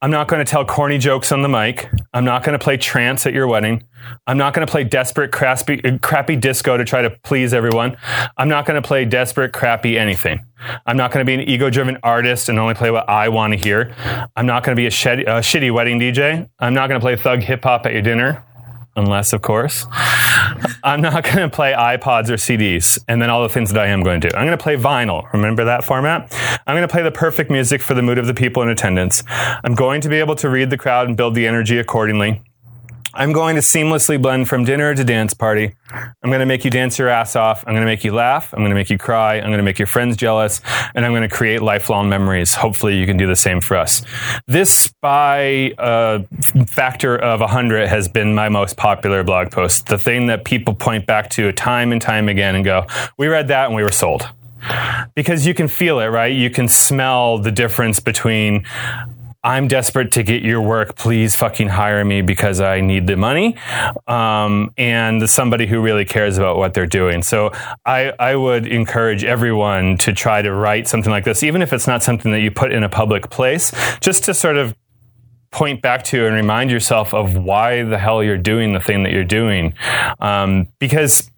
[0.00, 1.90] I'm not going to tell corny jokes on the mic.
[2.14, 3.82] I'm not going to play trance at your wedding.
[4.24, 7.96] I'm not going to play desperate, crappy, uh, crappy disco to try to please everyone.
[8.36, 10.46] I'm not going to play desperate, crappy anything.
[10.86, 13.52] I'm not going to be an ego driven artist and only play what I want
[13.52, 13.92] to hear.
[14.36, 16.48] I'm not going to be a, shed, a shitty wedding DJ.
[16.60, 18.44] I'm not going to play thug hip hop at your dinner
[18.96, 19.86] unless, of course.
[20.82, 23.88] I'm not going to play iPods or CDs and then all the things that I
[23.88, 24.36] am going to do.
[24.36, 25.30] I'm going to play vinyl.
[25.32, 26.34] Remember that format?
[26.66, 29.22] I'm going to play the perfect music for the mood of the people in attendance.
[29.28, 32.42] I'm going to be able to read the crowd and build the energy accordingly.
[33.20, 35.74] I'm going to seamlessly blend from dinner to dance party.
[35.92, 37.62] I'm going to make you dance your ass off.
[37.66, 38.54] I'm going to make you laugh.
[38.54, 39.36] I'm going to make you cry.
[39.36, 40.62] I'm going to make your friends jealous.
[40.94, 42.54] And I'm going to create lifelong memories.
[42.54, 44.02] Hopefully you can do the same for us.
[44.46, 46.22] This by a uh,
[46.66, 49.88] factor of 100 has been my most popular blog post.
[49.88, 52.86] The thing that people point back to time and time again and go,
[53.18, 54.30] we read that and we were sold.
[55.14, 56.34] Because you can feel it, right?
[56.34, 58.64] You can smell the difference between
[59.42, 60.96] I'm desperate to get your work.
[60.96, 63.56] Please fucking hire me because I need the money.
[64.06, 67.22] Um, and somebody who really cares about what they're doing.
[67.22, 67.52] So
[67.86, 71.86] I, I would encourage everyone to try to write something like this, even if it's
[71.86, 74.74] not something that you put in a public place, just to sort of
[75.50, 79.12] point back to and remind yourself of why the hell you're doing the thing that
[79.12, 79.74] you're doing.
[80.20, 81.30] Um, because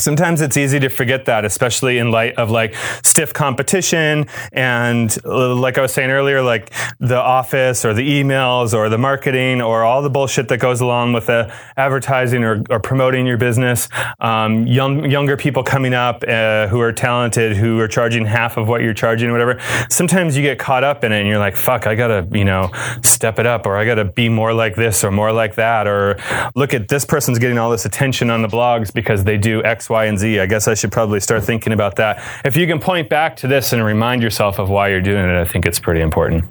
[0.00, 5.54] sometimes it's easy to forget that, especially in light of like stiff competition and uh,
[5.54, 9.84] like I was saying earlier, like the office or the emails or the marketing or
[9.84, 13.88] all the bullshit that goes along with the advertising or, or promoting your business.
[14.20, 18.68] Um, young younger people coming up uh, who are talented, who are charging half of
[18.68, 19.60] what you're charging, or whatever.
[19.88, 22.70] Sometimes you get caught up in it, and you're like, "Fuck, I gotta you know
[23.02, 26.18] step it up, or I gotta be more like this or more like that, or
[26.54, 29.89] look at this person's getting all this attention on the blogs because they do X,
[29.90, 30.40] Y, and Z.
[30.40, 32.22] I guess I should probably start thinking about that.
[32.44, 35.36] If you can point back to this and remind yourself of why you're doing it,
[35.36, 36.44] I think it's pretty important.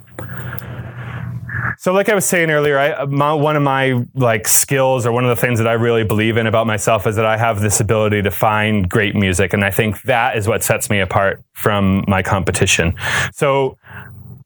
[1.78, 5.23] So, like I was saying earlier, I, my, one of my like skills or one
[5.23, 7.80] of the things that I really believe in about myself is that I have this
[7.80, 12.04] ability to find great music, and I think that is what sets me apart from
[12.06, 12.95] my competition.
[13.34, 13.78] So,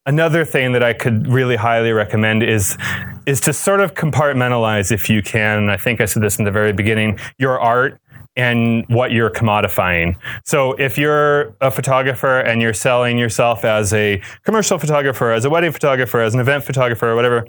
[0.06, 2.78] another thing that I could really highly recommend is
[3.26, 5.58] is to sort of compartmentalize, if you can.
[5.58, 7.20] And I think I said this in the very beginning.
[7.38, 8.00] Your art
[8.36, 10.16] and what you're commodifying.
[10.46, 15.50] So if you're a photographer and you're selling yourself as a commercial photographer, as a
[15.50, 17.46] wedding photographer, as an event photographer, or whatever,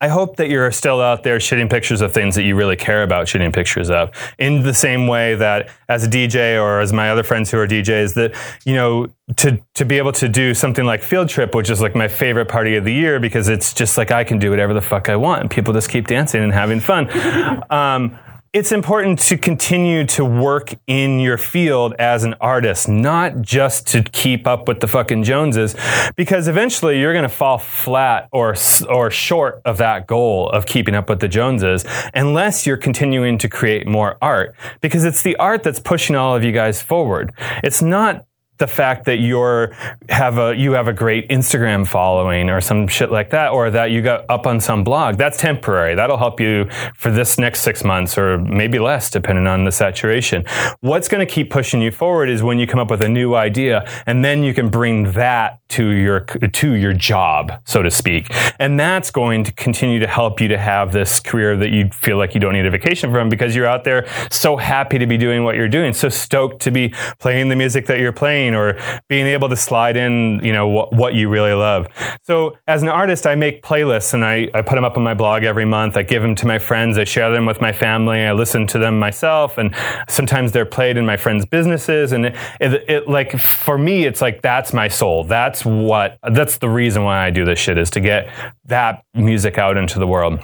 [0.00, 3.02] I hope that you're still out there shooting pictures of things that you really care
[3.02, 4.10] about shooting pictures of.
[4.38, 7.66] In the same way that as a DJ or as my other friends who are
[7.66, 11.70] DJs, that, you know, to, to be able to do something like Field Trip, which
[11.70, 14.50] is like my favorite party of the year because it's just like I can do
[14.50, 17.08] whatever the fuck I want and people just keep dancing and having fun.
[17.70, 18.18] Um,
[18.52, 24.02] it's important to continue to work in your field as an artist, not just to
[24.02, 25.74] keep up with the fucking Joneses,
[26.16, 28.54] because eventually you're going to fall flat or,
[28.90, 33.48] or short of that goal of keeping up with the Joneses unless you're continuing to
[33.48, 37.32] create more art, because it's the art that's pushing all of you guys forward.
[37.64, 38.26] It's not
[38.62, 39.74] the fact that you're
[40.08, 43.90] have a you have a great Instagram following or some shit like that, or that
[43.90, 45.16] you got up on some blog.
[45.16, 45.96] That's temporary.
[45.96, 50.44] That'll help you for this next six months or maybe less, depending on the saturation.
[50.78, 53.34] What's going to keep pushing you forward is when you come up with a new
[53.34, 58.28] idea, and then you can bring that to your to your job, so to speak,
[58.60, 62.16] and that's going to continue to help you to have this career that you feel
[62.16, 65.16] like you don't need a vacation from because you're out there so happy to be
[65.16, 68.78] doing what you're doing, so stoked to be playing the music that you're playing or
[69.08, 71.86] being able to slide in, you know, wh- what you really love.
[72.22, 75.14] So as an artist, I make playlists and I, I put them up on my
[75.14, 75.96] blog every month.
[75.96, 76.98] I give them to my friends.
[76.98, 78.20] I share them with my family.
[78.20, 79.58] I listen to them myself.
[79.58, 79.74] And
[80.08, 82.12] sometimes they're played in my friends' businesses.
[82.12, 85.24] And it, it, it like, for me, it's like, that's my soul.
[85.24, 88.28] That's what, that's the reason why I do this shit is to get
[88.66, 90.40] that music out into the world.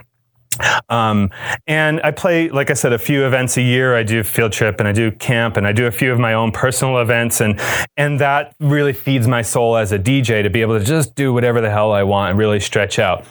[0.88, 1.30] Um,
[1.66, 3.96] and I play, like I said, a few events a year.
[3.96, 6.34] I do field trip and I do camp and I do a few of my
[6.34, 7.40] own personal events.
[7.40, 7.60] And,
[7.96, 11.32] and that really feeds my soul as a DJ to be able to just do
[11.32, 13.24] whatever the hell I want and really stretch out.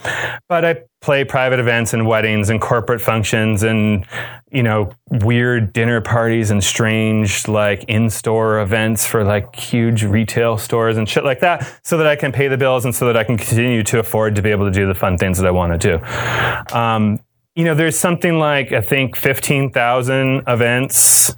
[0.48, 4.04] But I play private events and weddings and corporate functions and,
[4.50, 4.90] you know,
[5.22, 11.24] weird dinner parties and strange like in-store events for like huge retail stores and shit
[11.24, 13.84] like that so that I can pay the bills and so that I can continue
[13.84, 16.76] to afford to be able to do the fun things that I want to do.
[16.76, 17.20] Um,
[17.54, 21.34] you know, there's something like, I think 15,000 events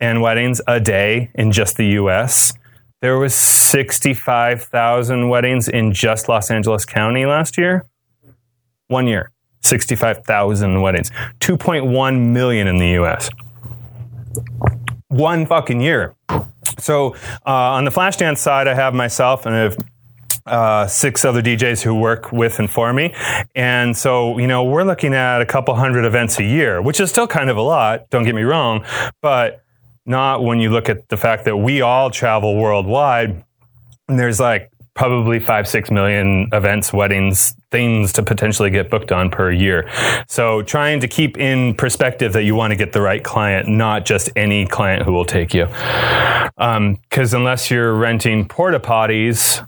[0.00, 2.52] and weddings a day in just the U.S.
[3.00, 7.86] There was 65,000 weddings in just Los Angeles County last year.
[8.88, 9.30] One year,
[9.62, 11.10] 65,000 weddings.
[11.40, 13.28] 2.1 million in the U.S.
[15.08, 16.14] One fucking year.
[16.78, 17.14] So
[17.46, 19.76] uh, on the Flashdance side, I have myself and I have
[20.46, 23.14] uh, six other DJs who work with and for me.
[23.54, 27.10] And so, you know, we're looking at a couple hundred events a year, which is
[27.10, 28.86] still kind of a lot, don't get me wrong,
[29.20, 29.62] but
[30.06, 33.44] not when you look at the fact that we all travel worldwide.
[34.08, 39.30] And there's like probably five, six million events, weddings, things to potentially get booked on
[39.30, 39.88] per year.
[40.26, 44.04] So trying to keep in perspective that you want to get the right client, not
[44.04, 45.66] just any client who will take you.
[46.56, 49.64] Because unless you're renting porta potties,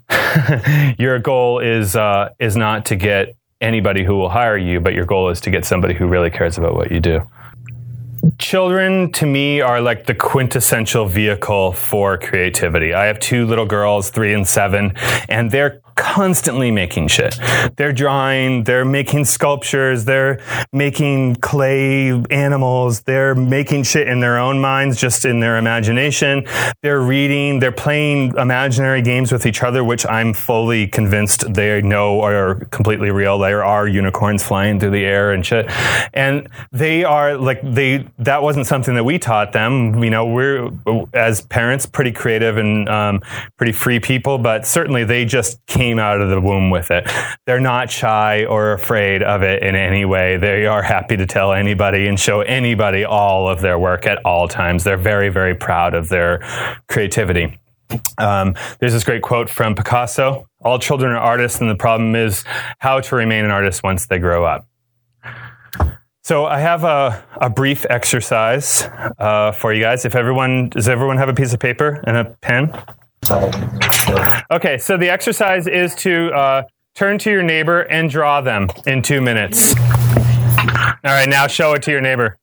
[0.98, 5.04] your goal is uh, is not to get anybody who will hire you, but your
[5.04, 7.24] goal is to get somebody who really cares about what you do
[8.40, 12.94] children to me are like the quintessential vehicle for creativity.
[12.94, 14.94] I have two little girls, three and seven,
[15.28, 17.38] and they're constantly making shit.
[17.76, 20.40] They're drawing, they're making sculptures, they're
[20.72, 26.46] making clay animals, they're making shit in their own minds, just in their imagination.
[26.82, 32.20] They're reading, they're playing imaginary games with each other, which I'm fully convinced they know
[32.22, 33.38] are completely real.
[33.38, 35.66] There are unicorns flying through the air and shit.
[36.14, 40.02] And they are like, they, that wasn't something that we taught them.
[40.02, 40.70] You know, we're,
[41.14, 43.20] as parents, pretty creative and um,
[43.56, 47.10] pretty free people, but certainly they just came out of the womb with it.
[47.46, 50.36] They're not shy or afraid of it in any way.
[50.36, 54.46] They are happy to tell anybody and show anybody all of their work at all
[54.46, 54.84] times.
[54.84, 56.40] They're very, very proud of their
[56.90, 57.58] creativity.
[58.18, 62.44] Um, there's this great quote from Picasso All children are artists, and the problem is
[62.78, 64.66] how to remain an artist once they grow up.
[66.22, 68.82] So I have a, a brief exercise
[69.18, 70.04] uh, for you guys.
[70.04, 72.70] If everyone does, everyone have a piece of paper and a pen?
[74.50, 76.62] Okay, so the exercise is to uh,
[76.94, 79.74] turn to your neighbor and draw them in two minutes.
[81.02, 82.36] All right, now show it to your neighbor.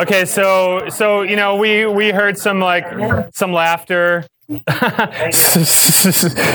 [0.00, 2.86] Okay, so so you know we we heard some like
[3.34, 4.26] some laughter,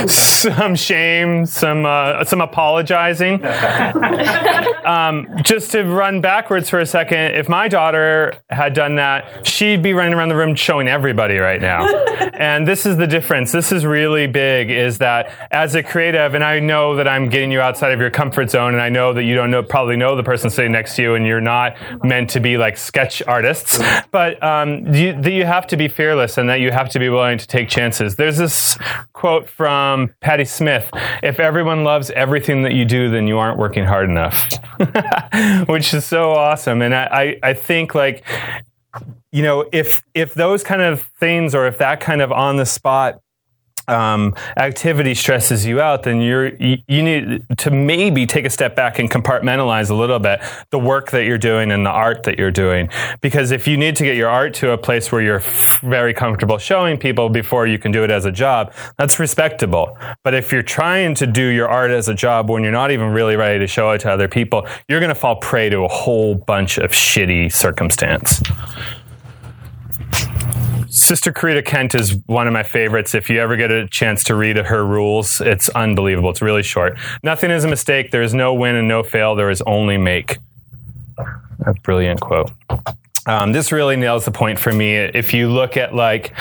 [0.07, 3.41] some shame, some uh, some apologizing.
[4.87, 9.83] Um, just to run backwards for a second, if my daughter had done that, she'd
[9.83, 11.85] be running around the room showing everybody right now.
[12.33, 13.51] and this is the difference.
[13.51, 14.71] This is really big.
[14.71, 18.09] Is that as a creative, and I know that I'm getting you outside of your
[18.09, 20.95] comfort zone, and I know that you don't know probably know the person sitting next
[20.95, 21.75] to you, and you're not
[22.05, 23.81] meant to be like sketch artists,
[24.11, 27.09] but um, you, that you have to be fearless and that you have to be
[27.09, 27.86] willing to take chances.
[27.91, 28.77] There's this
[29.13, 30.89] quote from Patti Smith
[31.23, 34.51] If everyone loves everything that you do, then you aren't working hard enough,
[35.67, 36.81] which is so awesome.
[36.81, 37.05] And I,
[37.43, 38.23] I, I think, like,
[39.31, 42.65] you know, if if those kind of things or if that kind of on the
[42.65, 43.21] spot
[43.87, 48.75] um, activity stresses you out, then you're you, you need to maybe take a step
[48.75, 52.37] back and compartmentalize a little bit the work that you're doing and the art that
[52.37, 52.89] you're doing.
[53.21, 55.43] Because if you need to get your art to a place where you're
[55.81, 59.97] very comfortable showing people before you can do it as a job, that's respectable.
[60.23, 63.11] But if you're trying to do your art as a job when you're not even
[63.11, 65.87] really ready to show it to other people, you're going to fall prey to a
[65.87, 68.41] whole bunch of shitty circumstance.
[70.97, 73.13] Sister Corita Kent is one of my favorites.
[73.13, 76.31] If you ever get a chance to read her rules, it's unbelievable.
[76.31, 76.97] It's really short.
[77.21, 78.09] Nothing is a mistake.
[78.09, 79.35] There is no win and no fail.
[79.35, 80.39] There is only make.
[81.65, 82.51] A brilliant quote.
[83.27, 84.95] Um, this really nails the point for me.
[84.95, 86.33] If you look at like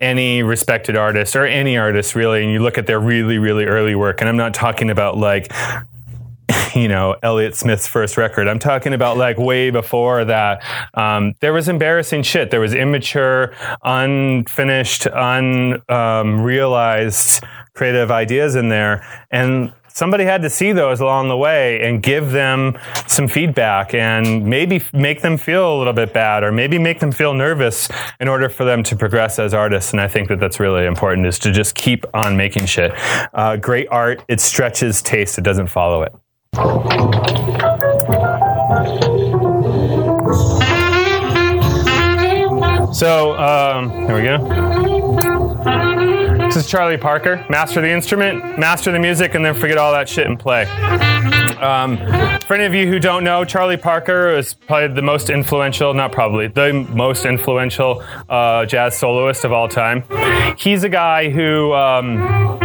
[0.00, 3.94] any respected artist or any artist really, and you look at their really, really early
[3.94, 5.52] work, and I'm not talking about like
[6.74, 8.48] you know Elliott Smith's first record.
[8.48, 10.64] I'm talking about like way before that.
[10.94, 12.50] Um, there was embarrassing shit.
[12.50, 15.06] There was immature, unfinished,
[15.88, 17.44] unrealized
[17.74, 22.32] creative ideas in there, and somebody had to see those along the way and give
[22.32, 27.00] them some feedback and maybe make them feel a little bit bad or maybe make
[27.00, 27.88] them feel nervous
[28.20, 31.26] in order for them to progress as artists and i think that that's really important
[31.26, 32.92] is to just keep on making shit
[33.34, 36.14] uh, great art it stretches taste it doesn't follow it
[42.92, 45.42] so um, here we go
[46.52, 47.46] this is Charlie Parker.
[47.48, 50.64] Master the instrument, master the music, and then forget all that shit and play.
[51.62, 51.96] Um,
[52.42, 56.12] for any of you who don't know, Charlie Parker is probably the most influential, not
[56.12, 60.04] probably, the most influential uh, jazz soloist of all time.
[60.58, 61.72] He's a guy who.
[61.72, 62.61] Um,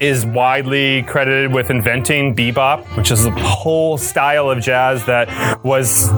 [0.00, 6.08] is widely credited with inventing bebop, which is a whole style of jazz that was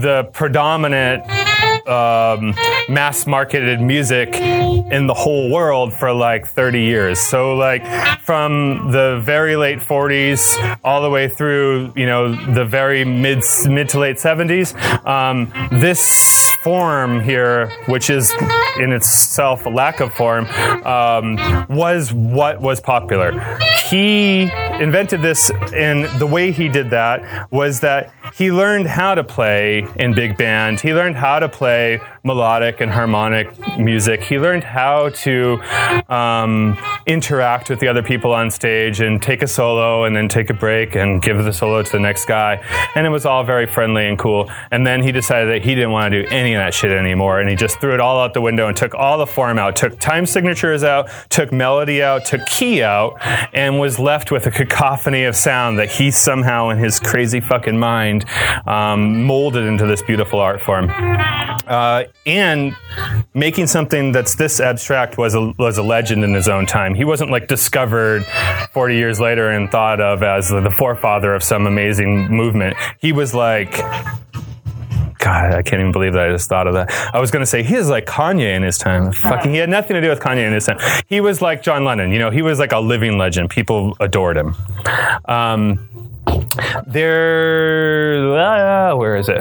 [0.00, 1.22] the predominant
[1.86, 2.54] um,
[2.88, 7.20] mass marketed music in the whole world for like 30 years.
[7.20, 7.86] So like
[8.20, 13.88] from the very late 40s all the way through, you know, the very mid mid
[13.90, 14.74] to late 70s,
[15.06, 18.32] um, this form here, which is
[18.78, 20.46] in itself a lack of form,
[20.84, 21.36] um,
[21.68, 23.58] was what was popular.
[23.88, 24.50] He
[24.80, 29.86] invented this, and the way he did that was that he learned how to play
[29.96, 30.80] in big band.
[30.80, 33.48] He learned how to play melodic and harmonic
[33.78, 34.22] music.
[34.22, 35.60] He learned how to
[36.08, 40.50] um, interact with the other people on stage and take a solo and then take
[40.50, 42.62] a break and give the solo to the next guy.
[42.94, 44.50] And it was all very friendly and cool.
[44.70, 47.40] And then he decided that he didn't want to do any of that shit anymore.
[47.40, 49.76] And he just threw it all out the window and took all the form out,
[49.76, 53.16] took time signatures out, took melody out, took key out,
[53.52, 57.78] and was left with a cacophony of sound that he somehow in his crazy fucking
[57.78, 58.24] mind
[58.66, 60.90] um, molded into this beautiful art form.
[60.90, 62.74] Uh, and
[63.34, 66.94] making something that's this abstract was a, was a legend in his own time.
[66.94, 68.24] He wasn't like discovered
[68.72, 72.76] 40 years later and thought of as the forefather of some amazing movement.
[72.98, 73.72] He was like,
[75.20, 76.90] God, I can't even believe that I just thought of that.
[77.14, 79.12] I was going to say he is like Kanye in his time.
[79.12, 80.78] Fucking, he had nothing to do with Kanye in his time.
[81.06, 82.10] He was like John Lennon.
[82.10, 83.50] You know, he was like a living legend.
[83.50, 84.56] People adored him.
[85.26, 85.88] Um,
[86.86, 89.40] there, uh, where is it?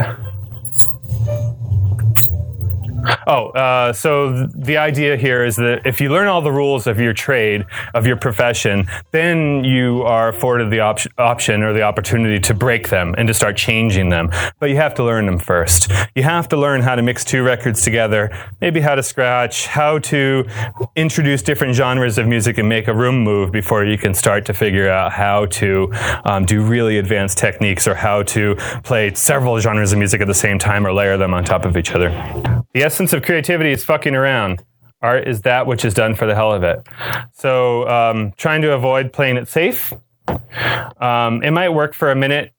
[3.27, 6.87] Oh, uh, so th- the idea here is that if you learn all the rules
[6.87, 11.81] of your trade, of your profession, then you are afforded the op- option or the
[11.81, 14.29] opportunity to break them and to start changing them.
[14.59, 15.91] But you have to learn them first.
[16.15, 18.31] You have to learn how to mix two records together,
[18.61, 20.45] maybe how to scratch, how to
[20.95, 24.53] introduce different genres of music and make a room move before you can start to
[24.53, 25.91] figure out how to
[26.25, 30.33] um, do really advanced techniques or how to play several genres of music at the
[30.33, 32.09] same time or layer them on top of each other.
[32.73, 34.63] The essence of creativity is fucking around.
[34.99, 36.79] Art is that which is done for the hell of it.
[37.33, 39.93] So, um, trying to avoid playing it safe.
[40.99, 42.51] Um, it might work for a minute.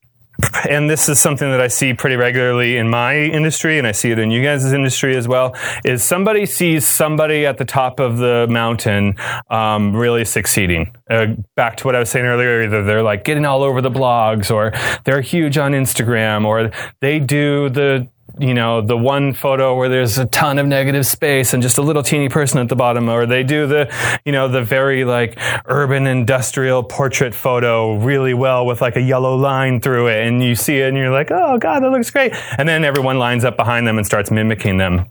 [0.71, 4.13] And this is something that I see pretty regularly in my industry, and I see
[4.13, 5.55] it in you guys' industry as well.
[5.85, 9.17] Is somebody sees somebody at the top of the mountain
[9.51, 10.97] um, really succeeding?
[11.11, 13.91] Uh, back to what I was saying earlier, either they're like getting all over the
[13.91, 14.73] blogs, or
[15.05, 16.71] they're huge on Instagram, or
[17.01, 18.09] they do the
[18.41, 21.83] you know, the one photo where there's a ton of negative space and just a
[21.83, 23.93] little teeny person at the bottom, or they do the,
[24.25, 29.37] you know, the very like urban industrial portrait photo really well with like a yellow
[29.37, 30.27] line through it.
[30.27, 32.33] And you see it and you're like, oh God, that looks great.
[32.57, 35.07] And then everyone lines up behind them and starts mimicking them.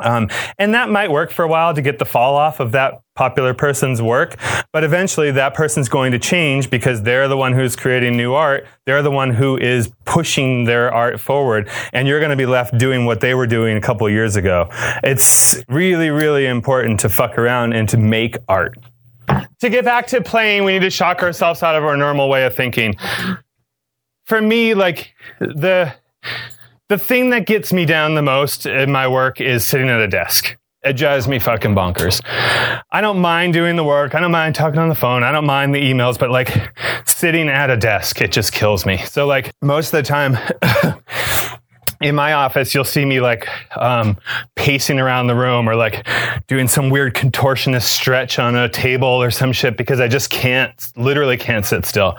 [0.00, 0.28] Um,
[0.58, 3.54] and that might work for a while to get the fall off of that popular
[3.54, 4.36] person's work,
[4.72, 8.66] but eventually that person's going to change because they're the one who's creating new art.
[8.84, 12.76] They're the one who is pushing their art forward, and you're going to be left
[12.76, 14.68] doing what they were doing a couple years ago.
[15.02, 18.76] It's really, really important to fuck around and to make art.
[19.60, 22.44] To get back to playing, we need to shock ourselves out of our normal way
[22.44, 22.96] of thinking.
[24.26, 25.94] For me, like the
[26.88, 30.08] the thing that gets me down the most in my work is sitting at a
[30.08, 30.56] desk.
[30.84, 32.20] It drives me fucking bonkers.
[32.92, 34.14] I don't mind doing the work.
[34.14, 35.24] I don't mind talking on the phone.
[35.24, 36.70] I don't mind the emails, but like
[37.04, 38.98] sitting at a desk, it just kills me.
[38.98, 40.38] So like most of the time,
[42.06, 44.16] in my office, you'll see me like um,
[44.54, 46.06] pacing around the room or like
[46.46, 50.72] doing some weird contortionist stretch on a table or some shit because I just can't,
[50.94, 52.16] literally can't sit still.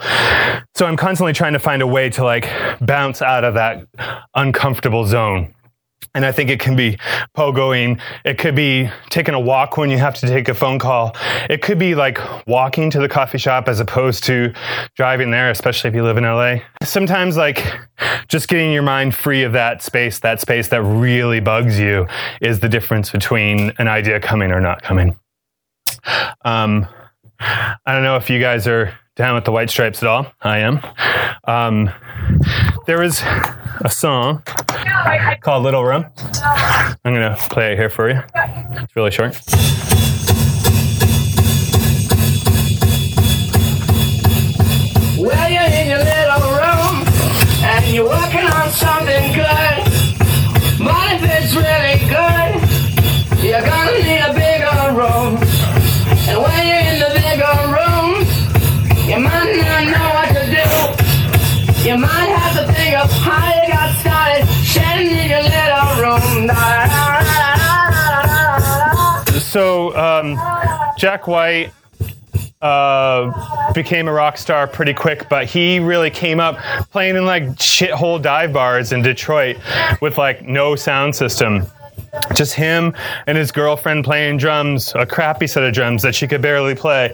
[0.74, 2.50] So I'm constantly trying to find a way to like
[2.82, 3.86] bounce out of that
[4.34, 5.54] uncomfortable zone.
[6.14, 6.98] And I think it can be
[7.36, 8.00] pogoing.
[8.24, 11.14] It could be taking a walk when you have to take a phone call.
[11.50, 14.52] It could be like walking to the coffee shop as opposed to
[14.96, 16.56] driving there, especially if you live in LA.
[16.82, 17.62] Sometimes like
[18.28, 22.06] just getting your mind free of that space, that space that really bugs you
[22.40, 25.16] is the difference between an idea coming or not coming.
[26.44, 26.86] Um,
[27.40, 30.32] I don't know if you guys are down with the White Stripes at all.
[30.40, 30.80] I am.
[31.44, 31.90] Um,
[32.86, 33.22] there was
[33.84, 34.42] a song
[35.40, 36.06] called Little Room.
[37.04, 38.20] I'm going to play it here for you.
[38.34, 39.40] It's really short.
[45.18, 47.04] Well, you're in your little room
[47.64, 49.76] and you're working on something good.
[50.78, 52.78] But if it's really good,
[53.42, 54.07] you're gonna
[69.48, 70.38] So, um,
[70.98, 71.72] Jack White
[72.60, 76.58] uh, became a rock star pretty quick, but he really came up
[76.90, 79.56] playing in like shithole dive bars in Detroit
[80.02, 81.66] with like no sound system.
[82.34, 82.94] Just him
[83.26, 87.12] and his girlfriend playing drums, a crappy set of drums that she could barely play.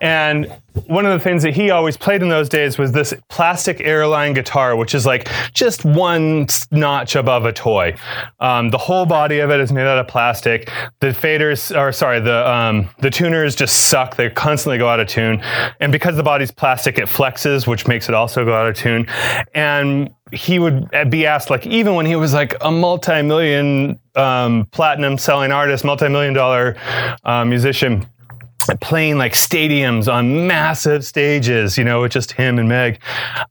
[0.00, 0.52] And
[0.86, 4.32] one of the things that he always played in those days was this plastic airline
[4.34, 7.94] guitar, which is like just one notch above a toy.
[8.38, 10.70] Um, the whole body of it is made out of plastic.
[11.00, 14.16] The faders, or sorry, the um, the tuners just suck.
[14.16, 15.42] They constantly go out of tune,
[15.80, 19.06] and because the body's plastic, it flexes, which makes it also go out of tune.
[19.54, 25.18] And he would be asked, like, even when he was like a multi-million um, platinum
[25.18, 26.76] selling artist, multi-million dollar
[27.24, 28.06] uh, musician
[28.80, 33.00] playing like stadiums on massive stages, you know, with just him and Meg.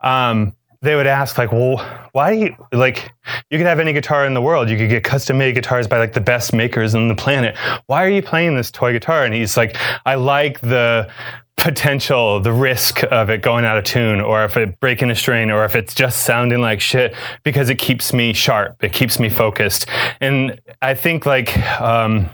[0.01, 1.77] Um, they would ask like, well,
[2.13, 3.11] why you, like
[3.49, 4.69] you could have any guitar in the world.
[4.69, 7.57] You could get custom made guitars by like the best makers on the planet.
[7.87, 9.25] Why are you playing this toy guitar?
[9.25, 9.75] And he's like,
[10.05, 11.11] I like the
[11.59, 15.51] potential, the risk of it going out of tune, or if it breaking a string,
[15.51, 18.83] or if it's just sounding like shit, because it keeps me sharp.
[18.83, 19.85] It keeps me focused.
[20.21, 22.29] And I think like, um,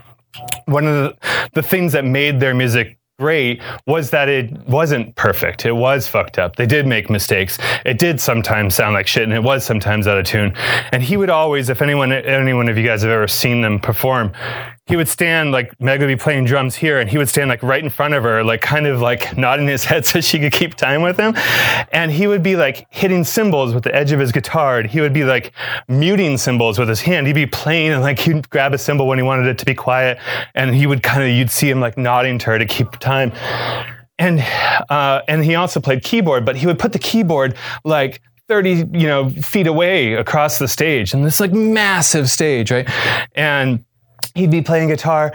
[0.66, 5.64] one of the, the things that made their music great was that it wasn't perfect.
[5.64, 6.56] It was fucked up.
[6.56, 7.58] They did make mistakes.
[7.84, 10.52] It did sometimes sound like shit and it was sometimes out of tune.
[10.92, 13.80] And he would always, if anyone, any one of you guys have ever seen them
[13.80, 14.32] perform,
[14.86, 17.62] he would stand like Meg would be playing drums here and he would stand like
[17.62, 20.52] right in front of her, like kind of like nodding his head so she could
[20.52, 21.34] keep time with him.
[21.92, 24.78] And he would be like hitting cymbals with the edge of his guitar.
[24.78, 25.52] And he would be like
[25.88, 27.26] muting cymbals with his hand.
[27.26, 29.74] He'd be playing and like he'd grab a cymbal when he wanted it to be
[29.74, 30.18] quiet.
[30.54, 32.88] And he would kind of, you'd see him like nodding to her to keep.
[34.18, 34.40] And,
[34.88, 37.54] uh, and he also played keyboard, but he would put the keyboard
[37.84, 41.12] like 30 you know feet away across the stage.
[41.12, 42.88] And this like massive stage right?
[43.34, 43.84] And
[44.36, 45.32] he'd be playing guitar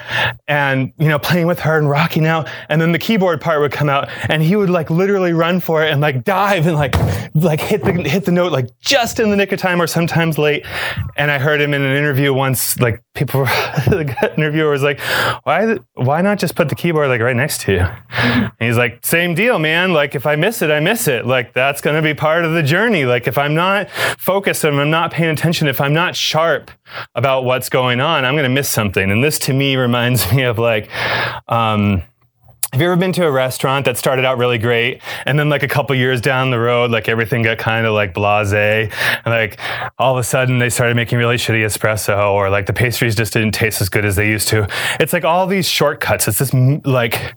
[0.47, 2.47] and you know playing with her and rocking out.
[2.69, 5.83] And then the keyboard part would come out and he would like literally run for
[5.83, 6.95] it and like dive and like
[7.33, 10.37] like hit the hit the note like just in the nick of time or sometimes
[10.37, 10.65] late.
[11.17, 14.99] And i heard him in an interview once like people the interviewer was like
[15.43, 17.85] why why not just put the keyboard like right next to you?
[18.21, 19.93] And he's like same deal man.
[19.93, 21.25] Like if i miss it i miss it.
[21.25, 23.05] Like that's going to be part of the journey.
[23.05, 26.69] Like if i'm not focused and i'm not paying attention if i'm not sharp
[27.15, 30.43] about what's going on i'm going to miss something and this to me reminds me
[30.43, 30.89] of like
[31.47, 32.03] um,
[32.71, 35.61] have you ever been to a restaurant that started out really great and then like
[35.61, 38.89] a couple years down the road, like everything got kind of like blase and
[39.25, 39.59] like
[39.99, 43.33] all of a sudden they started making really shitty espresso or like the pastries just
[43.33, 44.65] didn't taste as good as they used to.
[45.01, 46.29] It's like all these shortcuts.
[46.29, 46.53] It's this
[46.85, 47.35] like,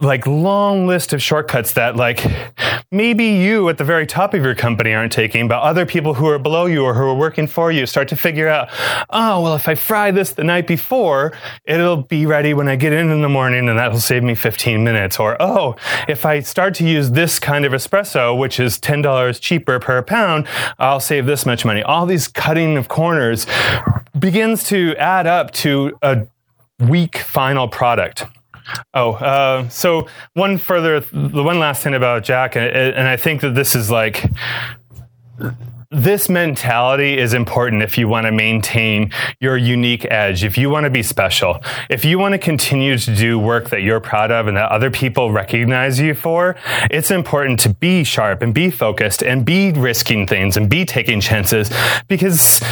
[0.00, 2.26] like long list of shortcuts that like
[2.90, 6.26] maybe you at the very top of your company aren't taking, but other people who
[6.26, 8.68] are below you or who are working for you start to figure out,
[9.10, 11.32] oh, well, if I fry this the night before,
[11.66, 14.55] it'll be ready when I get in in the morning and that'll save me 50
[14.56, 15.20] 15 minutes.
[15.20, 15.76] Or, oh,
[16.08, 20.48] if I start to use this kind of espresso, which is $10 cheaper per pound,
[20.78, 21.82] I'll save this much money.
[21.82, 23.46] All these cutting of corners
[24.18, 26.26] begins to add up to a
[26.78, 28.24] weak final product.
[28.94, 33.42] Oh, uh, so one further, the one last thing about Jack, and, and I think
[33.42, 34.24] that this is like
[35.96, 40.84] this mentality is important if you want to maintain your unique edge, if you want
[40.84, 44.46] to be special, if you want to continue to do work that you're proud of
[44.46, 46.54] and that other people recognize you for,
[46.90, 51.18] it's important to be sharp and be focused and be risking things and be taking
[51.18, 51.72] chances
[52.08, 52.62] because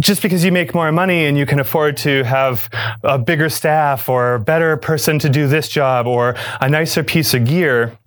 [0.00, 2.70] just because you make more money and you can afford to have
[3.02, 7.34] a bigger staff or a better person to do this job or a nicer piece
[7.34, 7.98] of gear,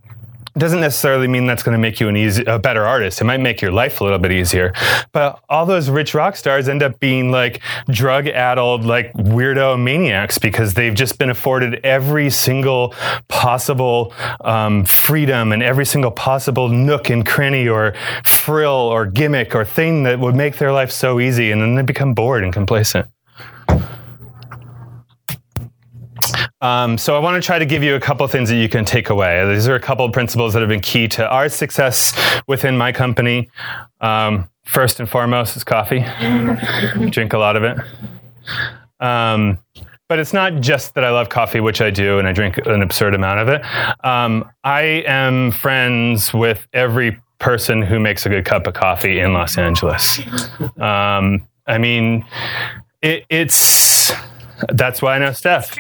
[0.58, 3.22] doesn't necessarily mean that's going to make you an easy, a better artist.
[3.22, 4.74] It might make your life a little bit easier.
[5.12, 10.38] But all those rich rock stars end up being like drug addled, like weirdo maniacs
[10.38, 12.94] because they've just been afforded every single
[13.28, 17.94] possible um, freedom and every single possible nook and cranny or
[18.24, 21.52] frill or gimmick or thing that would make their life so easy.
[21.52, 23.08] And then they become bored and complacent.
[26.62, 28.84] Um, so I want to try to give you a couple things that you can
[28.84, 29.48] take away.
[29.54, 32.14] These are a couple principles that have been key to our success
[32.48, 33.50] within my company.
[34.02, 36.00] Um, first and foremost is coffee.
[37.10, 37.78] Drink a lot of it.
[39.00, 39.60] Um,
[40.10, 42.82] but it's not just that I love coffee, which I do, and I drink an
[42.82, 43.62] absurd amount of it.
[44.04, 49.34] Um, I am friends with every person who makes a good cup of coffee in
[49.34, 50.20] Los Angeles.
[50.78, 52.26] Um, I mean,
[53.04, 54.12] it, it's
[54.70, 55.78] that's why I know Steph.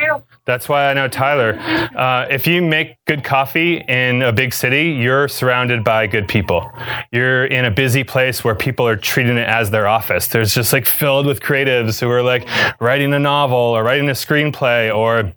[0.49, 1.59] That's why I know Tyler.
[1.95, 6.71] Uh, if you make good coffee in a big city, you're surrounded by good people.
[7.11, 10.27] You're in a busy place where people are treating it as their office.
[10.27, 12.47] There's just like filled with creatives who are like
[12.81, 15.31] writing a novel or writing a screenplay or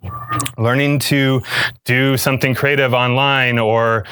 [0.57, 1.41] learning to
[1.85, 4.05] do something creative online or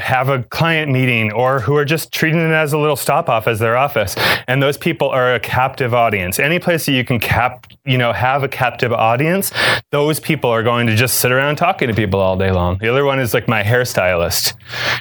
[0.00, 3.46] have a client meeting or who are just treating it as a little stop off
[3.46, 7.18] as their office and those people are a captive audience any place that you can
[7.18, 9.52] cap you know have a captive audience
[9.90, 12.88] those people are going to just sit around talking to people all day long the
[12.88, 14.54] other one is like my hairstylist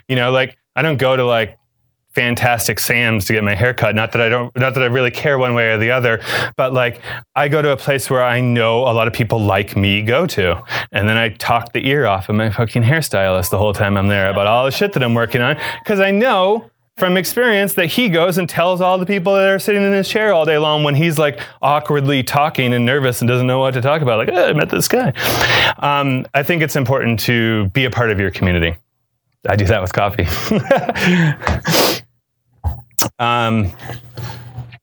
[0.08, 1.58] you know like i don't go to like
[2.18, 3.94] fantastic Sam's to get my hair cut.
[3.94, 6.20] Not that I don't, not that I really care one way or the other,
[6.56, 7.00] but like
[7.36, 10.26] I go to a place where I know a lot of people like me go
[10.26, 10.64] to.
[10.92, 14.08] And then I talk the ear off of my fucking hairstylist the whole time I'm
[14.08, 15.58] there about all the shit that I'm working on.
[15.86, 19.60] Cause I know from experience that he goes and tells all the people that are
[19.60, 23.28] sitting in his chair all day long when he's like awkwardly talking and nervous and
[23.28, 24.18] doesn't know what to talk about.
[24.18, 25.14] Like, oh, I met this guy.
[25.80, 28.76] Um, I think it's important to be a part of your community.
[29.48, 30.28] I do that with coffee.
[33.20, 33.72] Um,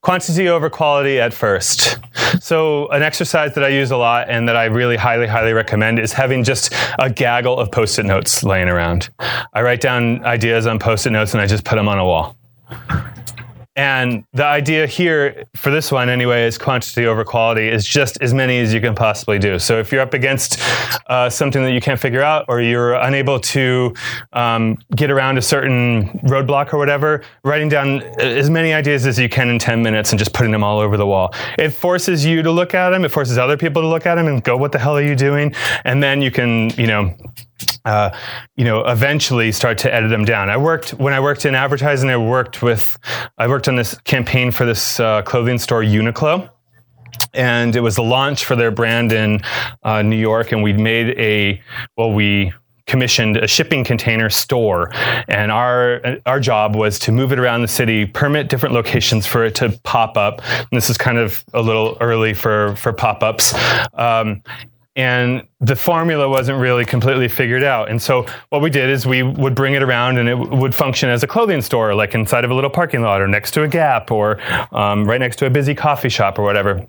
[0.05, 1.99] quantity over quality at first.
[2.39, 5.99] So, an exercise that I use a lot and that I really highly, highly recommend
[5.99, 9.09] is having just a gaggle of post it notes laying around.
[9.55, 12.05] I write down ideas on post it notes and I just put them on a
[12.05, 12.37] wall.
[13.77, 18.33] And the idea here for this one, anyway, is quantity over quality is just as
[18.33, 19.59] many as you can possibly do.
[19.59, 20.61] So if you're up against
[21.09, 23.93] uh, something that you can't figure out, or you're unable to
[24.33, 29.29] um, get around a certain roadblock or whatever, writing down as many ideas as you
[29.29, 31.35] can in 10 minutes and just putting them all over the wall.
[31.59, 33.05] It forces you to look at them.
[33.05, 35.17] It forces other people to look at them and go, "What the hell are you
[35.17, 35.53] doing?"
[35.85, 37.15] And then you can, you know
[37.85, 38.17] uh,
[38.57, 40.51] you know, eventually start to edit them down.
[40.51, 42.11] I worked when I worked in advertising.
[42.11, 42.99] I worked with,
[43.39, 46.51] I worked on this campaign for this uh, clothing store, Uniqlo,
[47.33, 49.41] and it was the launch for their brand in
[49.83, 50.53] uh, New York.
[50.53, 51.63] And we made a,
[51.97, 52.53] well, we
[52.87, 54.91] commissioned a shipping container store
[55.29, 59.43] and our our job was to move it around the city permit different locations for
[59.45, 63.55] it to pop up and this is kind of a little early for for pop-ups
[63.95, 64.43] um,
[64.97, 67.91] and the formula wasn't really completely figured out.
[67.91, 71.09] And so what we did is we would bring it around and it would function
[71.09, 73.69] as a clothing store, like inside of a little parking lot or next to a
[73.69, 74.41] Gap or
[74.73, 76.87] um, right next to a busy coffee shop or whatever.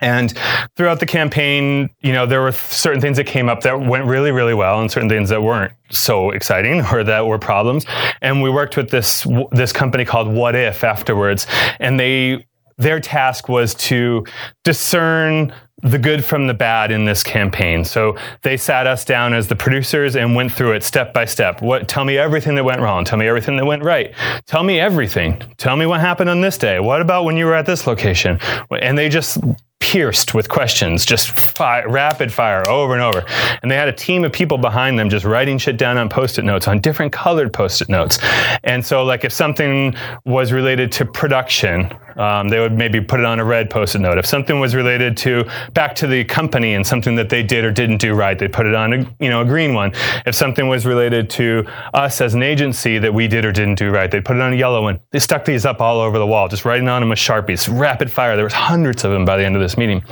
[0.00, 0.36] And
[0.76, 4.30] throughout the campaign, you know, there were certain things that came up that went really,
[4.30, 7.86] really well, and certain things that weren't so exciting or that were problems.
[8.20, 11.46] And we worked with this this company called What If afterwards,
[11.80, 14.24] and they their task was to
[14.62, 15.52] discern
[15.82, 17.84] the good from the bad in this campaign.
[17.84, 21.60] So they sat us down as the producers and went through it step by step.
[21.60, 24.14] What tell me everything that went wrong, tell me everything that went right.
[24.46, 25.42] Tell me everything.
[25.58, 26.80] Tell me what happened on this day.
[26.80, 28.38] What about when you were at this location?
[28.70, 29.38] And they just
[29.80, 33.22] pierced with questions, just rapid fire over and over.
[33.60, 36.38] And they had a team of people behind them just writing shit down on post
[36.38, 38.18] it notes, on different colored post it notes.
[38.62, 39.94] And so, like, if something
[40.24, 44.00] was related to production, um, they would maybe put it on a red post it
[44.00, 44.18] note.
[44.18, 47.70] If something was related to back to the company and something that they did or
[47.70, 49.92] didn't do right, they'd put it on a, you know, a green one.
[50.26, 53.90] If something was related to us as an agency that we did or didn't do
[53.90, 55.00] right, they'd put it on a yellow one.
[55.10, 58.10] They stuck these up all over the wall, just writing on them with Sharpies, rapid
[58.10, 58.36] fire.
[58.36, 60.02] There was hundreds of them by the end of this meeting.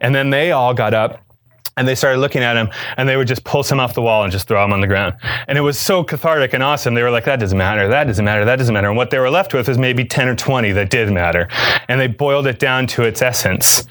[0.00, 1.24] And then they all got up
[1.76, 4.22] and they started looking at him and they would just pull some off the wall
[4.22, 5.14] and just throw him on the ground.
[5.48, 6.94] And it was so cathartic and awesome.
[6.94, 8.88] They were like, that doesn't matter, that doesn't matter, that doesn't matter.
[8.88, 11.48] And what they were left with was maybe 10 or 20 that did matter.
[11.88, 13.86] And they boiled it down to its essence.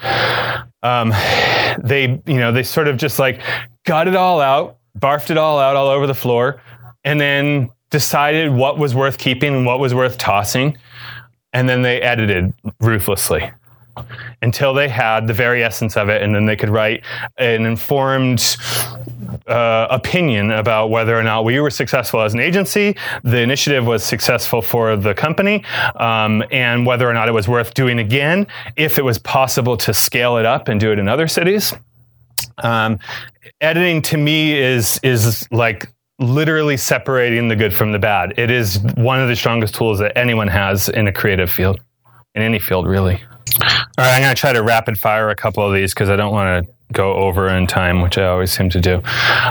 [0.84, 1.10] Um,
[1.84, 3.42] they, you know, they sort of just like
[3.86, 6.62] got it all out, barfed it all out all over the floor,
[7.04, 10.78] and then decided what was worth keeping and what was worth tossing.
[11.52, 13.52] And then they edited ruthlessly
[14.42, 17.04] until they had the very essence of it, and then they could write
[17.38, 18.58] an informed
[19.48, 24.04] uh, opinion about whether or not we were successful as an agency, the initiative was
[24.04, 25.64] successful for the company,
[25.96, 29.94] um, and whether or not it was worth doing again, if it was possible to
[29.94, 31.74] scale it up and do it in other cities.
[32.64, 33.00] Um,
[33.62, 38.38] editing to me is is like literally separating the good from the bad.
[38.38, 41.80] It is one of the strongest tools that anyone has in a creative field,
[42.36, 43.22] in any field, really.
[43.62, 46.16] All right, I'm going to try to rapid fire a couple of these because I
[46.16, 49.02] don't want to go over in time, which I always seem to do.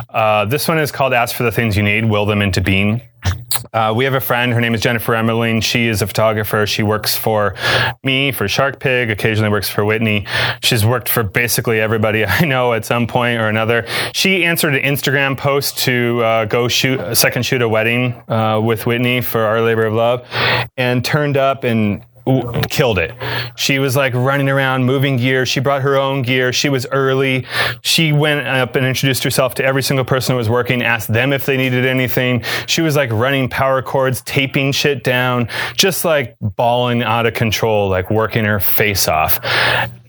[0.08, 3.02] Uh, this one is called Ask for the Things You Need, Will Them Into Being.
[3.72, 4.52] Uh, we have a friend.
[4.52, 5.62] Her name is Jennifer Emmerling.
[5.62, 6.66] She is a photographer.
[6.66, 7.54] She works for
[8.04, 10.26] me, for Shark Pig, occasionally works for Whitney.
[10.62, 13.86] She's worked for basically everybody I know at some point or another.
[14.12, 18.86] She answered an Instagram post to uh, go shoot, second shoot a wedding uh, with
[18.86, 20.26] Whitney for Our Labor of Love
[20.76, 22.04] and turned up and
[22.68, 23.14] killed it.
[23.56, 25.46] She was like running around, moving gear.
[25.46, 26.52] She brought her own gear.
[26.52, 27.46] She was early.
[27.82, 31.32] She went up and introduced herself to every single person who was working, asked them
[31.32, 32.42] if they needed anything.
[32.66, 37.88] She was like running power cords, taping shit down, just like balling out of control,
[37.88, 39.40] like working her face off.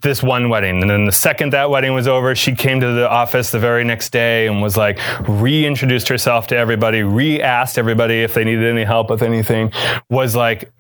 [0.02, 0.82] This one wedding.
[0.82, 3.84] And then the second that wedding was over, she came to the office the very
[3.84, 8.66] next day and was like, reintroduced herself to everybody, re asked everybody if they needed
[8.66, 9.72] any help with anything,
[10.10, 10.72] was like,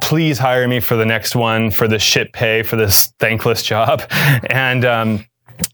[0.00, 4.02] please hire me for the next one for this shit pay for this thankless job.
[4.50, 5.26] And, um,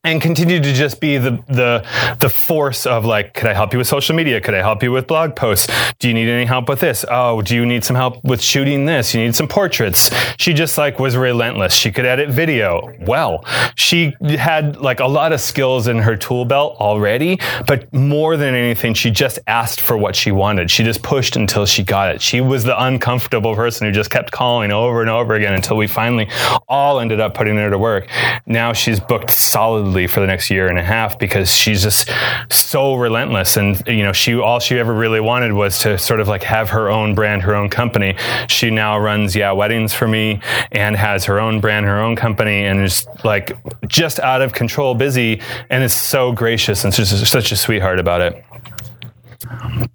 [0.04, 1.86] and continue to just be the the
[2.20, 4.40] the force of like could i help you with social media?
[4.40, 5.68] Could i help you with blog posts?
[5.98, 7.04] Do you need any help with this?
[7.10, 9.14] Oh do you need some help with shooting this?
[9.14, 10.10] You need some portraits.
[10.38, 11.74] She just like was relentless.
[11.74, 12.92] She could edit video.
[13.00, 13.44] Well
[13.74, 18.54] she had like a lot of skills in her tool belt already but more than
[18.54, 20.70] anything she just asked for what she wanted.
[20.70, 22.22] She just pushed until she got it.
[22.22, 25.86] She was the uncomfortable person who just kept calling over and over again until we
[25.86, 26.28] finally
[26.68, 28.08] all ended up putting her to work.
[28.46, 32.10] Now she's booked solidly for the next year and a half because she's just
[32.50, 36.28] so relentless and you know she all she ever really wanted was to sort of
[36.28, 38.16] like have her own brand her own company
[38.48, 40.40] she now runs yeah weddings for me
[40.72, 44.94] and has her own brand her own company and is like just out of control
[44.94, 48.44] busy and is so gracious and just such a sweetheart about it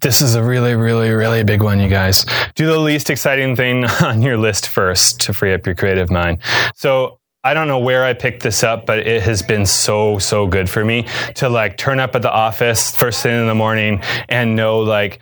[0.00, 2.24] this is a really, really, really big one, you guys.
[2.54, 6.38] Do the least exciting thing on your list first to free up your creative mind.
[6.74, 10.46] So I don't know where I picked this up, but it has been so, so
[10.46, 14.00] good for me to like turn up at the office first thing in the morning
[14.30, 15.20] and know like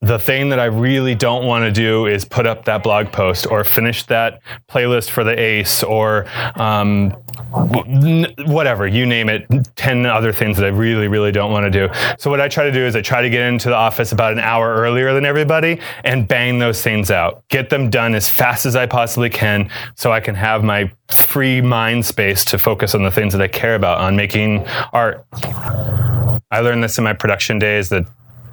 [0.00, 3.46] the thing that I really don't want to do is put up that blog post
[3.46, 7.10] or finish that playlist for the ACE or um,
[8.46, 9.46] whatever, you name it,
[9.76, 11.94] 10 other things that I really, really don't want to do.
[12.18, 14.32] So what I try to do is I try to get into the office about
[14.32, 17.44] an hour earlier than everybody and bang those things out.
[17.50, 21.60] Get them done as fast as I possibly can so I can have my free
[21.60, 25.24] mind space to focus on the things that I care about, on making art.
[26.50, 28.06] I learned this in my production days that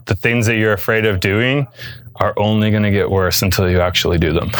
[0.05, 1.67] the things that you're afraid of doing
[2.15, 4.51] are only going to get worse until you actually do them.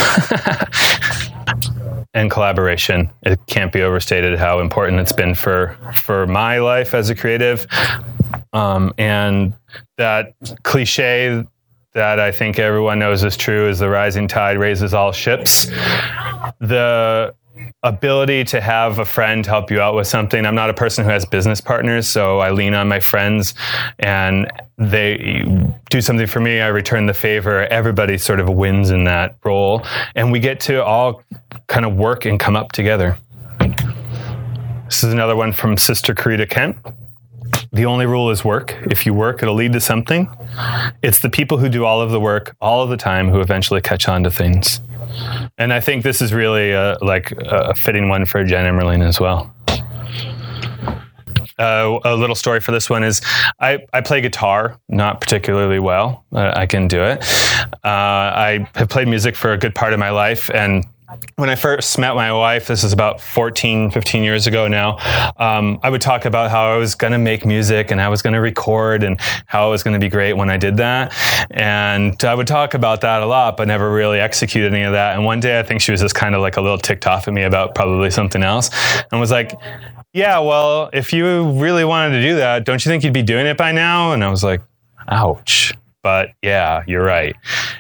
[2.14, 3.10] and collaboration.
[3.24, 7.68] It can't be overstated how important it's been for for my life as a creative.
[8.54, 9.54] Um, and
[9.98, 10.34] that
[10.64, 11.46] cliche
[11.94, 15.66] that I think everyone knows is true is the rising tide raises all ships.
[16.60, 17.34] The
[17.84, 20.46] ability to have a friend help you out with something.
[20.46, 23.54] I'm not a person who has business partners, so I lean on my friends
[24.00, 25.46] and they
[25.90, 26.62] do something for me.
[26.62, 27.66] I return the favor.
[27.68, 29.86] Everybody sort of wins in that role.
[30.16, 31.24] And we get to all
[31.68, 33.18] kind of work and come up together.
[34.86, 36.78] This is another one from Sister Corita Kent.
[37.72, 38.76] The only rule is work.
[38.90, 40.30] If you work, it'll lead to something.
[41.04, 43.82] It's the people who do all of the work all of the time who eventually
[43.82, 44.82] catch on to things.
[45.58, 49.20] And I think this is really a, like a fitting one for Jen Emerling as
[49.20, 49.54] well.
[51.60, 53.22] Uh, a little story for this one is
[53.60, 56.24] I, I play guitar, not particularly well.
[56.32, 57.24] Uh, I can do it.
[57.62, 60.86] Uh, I have played music for a good part of my life, and
[61.38, 64.98] when I first met my wife, this is about 14, 15 years ago now,
[65.38, 68.22] um, I would talk about how I was going to make music and I was
[68.22, 71.14] going to record and how it was going to be great when I did that.
[71.52, 75.16] And I would talk about that a lot, but never really execute any of that.
[75.16, 77.28] And one day I think she was just kind of like a little ticked off
[77.28, 78.70] at me about probably something else
[79.12, 79.54] and was like,
[80.14, 83.48] yeah, well, if you really wanted to do that, don't you think you'd be doing
[83.48, 84.12] it by now?
[84.14, 84.62] And I was like,
[85.08, 85.74] ouch.
[86.04, 87.36] But yeah, you're right.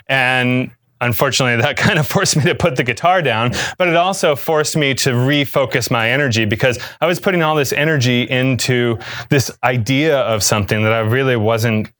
[0.07, 0.71] And
[1.01, 4.75] unfortunately that kind of forced me to put the guitar down but it also forced
[4.75, 8.97] me to refocus my energy because i was putting all this energy into
[9.29, 11.91] this idea of something that i really wasn't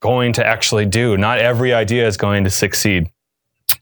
[0.00, 1.16] going to actually do.
[1.16, 3.10] Not every idea is going to succeed.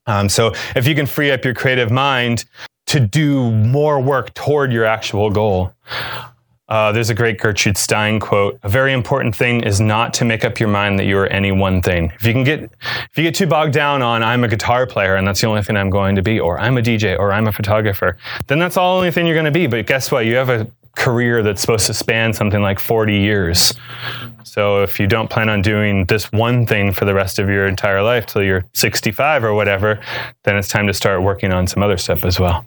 [0.06, 2.44] Um, so if you can free up your creative mind
[2.86, 5.74] to do more work toward your actual goal
[6.68, 8.58] uh, there's a great Gertrude Stein quote.
[8.62, 11.52] A very important thing is not to make up your mind that you are any
[11.52, 12.10] one thing.
[12.14, 15.16] If you can get, if you get too bogged down on I'm a guitar player
[15.16, 17.46] and that's the only thing I'm going to be, or I'm a DJ, or I'm
[17.46, 19.66] a photographer, then that's the only thing you're going to be.
[19.66, 20.24] But guess what?
[20.24, 23.74] You have a career that's supposed to span something like 40 years.
[24.44, 27.66] So if you don't plan on doing this one thing for the rest of your
[27.66, 30.00] entire life till you're 65 or whatever,
[30.44, 32.64] then it's time to start working on some other stuff as well.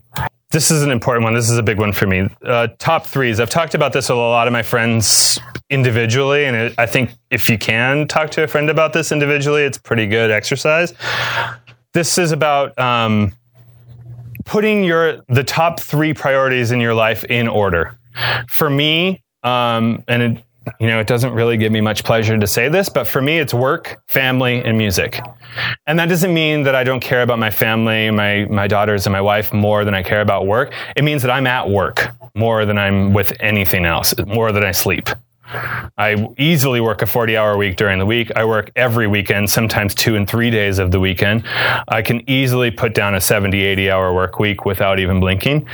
[0.52, 1.34] This is an important one.
[1.34, 2.30] This is a big one for me.
[2.42, 3.40] Uh, top threes.
[3.42, 5.40] I've talked about this with a lot of my friends
[5.70, 9.64] individually, and it, I think if you can talk to a friend about this individually,
[9.64, 10.94] it's pretty good exercise.
[11.94, 13.34] This is about um,
[14.46, 17.98] putting your the top three priorities in your life in order.
[18.48, 20.44] For me, um, and it,
[20.80, 23.40] you know, it doesn't really give me much pleasure to say this, but for me,
[23.40, 25.20] it's work, family, and music.
[25.86, 29.14] And that doesn't mean that I don't care about my family, my, my daughters, and
[29.14, 30.74] my wife more than I care about work.
[30.96, 34.72] It means that I'm at work more than I'm with anything else, more than I
[34.72, 35.10] sleep.
[35.98, 38.32] I easily work a 40 hour week during the week.
[38.36, 41.44] I work every weekend, sometimes two and three days of the weekend.
[41.88, 45.68] I can easily put down a 70, 80 hour work week without even blinking.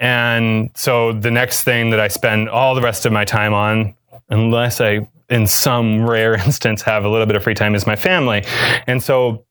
[0.00, 3.94] And so the next thing that I spend all the rest of my time on,
[4.28, 7.96] unless I, in some rare instance, have a little bit of free time, is my
[7.96, 8.44] family.
[8.86, 9.44] And so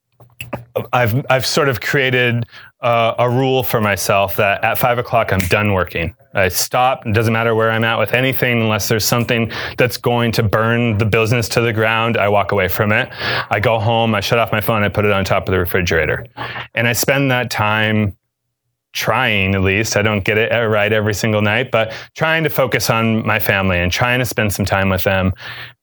[0.91, 2.45] I've I've sort of created
[2.81, 6.15] uh, a rule for myself that at five o'clock I'm done working.
[6.33, 7.05] I stop.
[7.05, 10.97] It doesn't matter where I'm at with anything, unless there's something that's going to burn
[10.97, 12.17] the business to the ground.
[12.17, 13.09] I walk away from it.
[13.51, 14.15] I go home.
[14.15, 14.83] I shut off my phone.
[14.83, 16.25] I put it on top of the refrigerator,
[16.73, 18.17] and I spend that time
[18.93, 22.89] trying at least i don't get it right every single night but trying to focus
[22.89, 25.33] on my family and trying to spend some time with them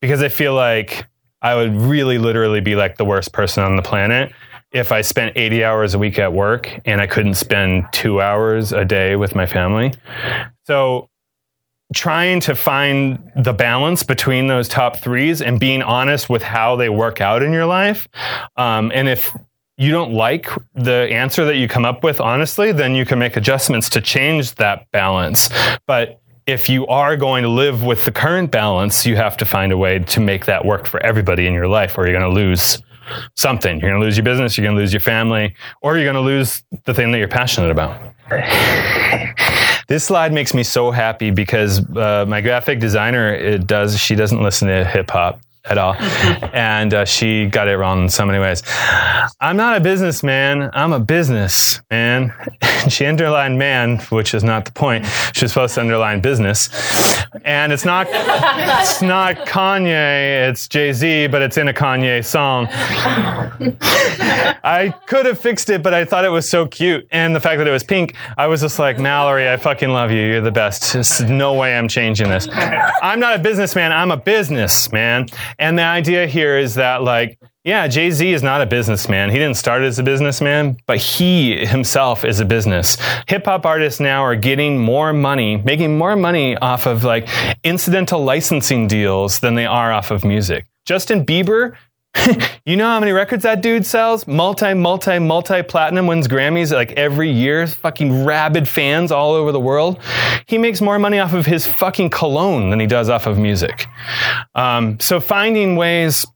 [0.00, 1.06] because i feel like
[1.42, 4.32] i would really literally be like the worst person on the planet
[4.72, 8.72] if I spent 80 hours a week at work and I couldn't spend two hours
[8.72, 9.92] a day with my family.
[10.64, 11.08] So,
[11.92, 16.88] trying to find the balance between those top threes and being honest with how they
[16.88, 18.06] work out in your life.
[18.56, 19.36] Um, and if
[19.80, 23.38] you don't like the answer that you come up with, honestly, then you can make
[23.38, 25.48] adjustments to change that balance.
[25.86, 29.72] But if you are going to live with the current balance, you have to find
[29.72, 32.38] a way to make that work for everybody in your life, or you're going to
[32.38, 32.82] lose
[33.36, 33.80] something.
[33.80, 36.14] You're going to lose your business, you're going to lose your family, or you're going
[36.14, 37.98] to lose the thing that you're passionate about.
[39.88, 44.42] this slide makes me so happy because uh, my graphic designer it does she doesn't
[44.42, 45.94] listen to hip hop at all.
[46.52, 48.62] and uh, she got it wrong in so many ways.
[49.40, 50.70] I'm not a businessman.
[50.72, 52.32] I'm a business man.
[52.88, 55.06] she underlined man, which is not the point.
[55.32, 56.68] She's supposed to underline business.
[57.44, 60.48] And it's not, it's not Kanye.
[60.48, 62.66] It's Jay Z, but it's in a Kanye song.
[64.62, 67.06] I could have fixed it, but I thought it was so cute.
[67.12, 70.10] And the fact that it was pink, I was just like, Mallory, I fucking love
[70.10, 70.22] you.
[70.22, 70.92] You're the best.
[70.92, 72.48] There's no way I'm changing this.
[72.50, 73.92] I'm not a businessman.
[73.92, 75.28] I'm a businessman.
[75.60, 79.28] And the idea here is that, like, yeah, Jay Z is not a businessman.
[79.28, 82.96] He didn't start as a businessman, but he himself is a business.
[83.28, 87.28] Hip hop artists now are getting more money, making more money off of like
[87.62, 90.64] incidental licensing deals than they are off of music.
[90.86, 91.76] Justin Bieber
[92.64, 94.26] you know how many records that dude sells?
[94.26, 97.66] Multi, multi, multi platinum, wins Grammys like every year.
[97.66, 100.00] Fucking rabid fans all over the world.
[100.46, 103.86] He makes more money off of his fucking cologne than he does off of music.
[104.54, 106.26] Um, so finding ways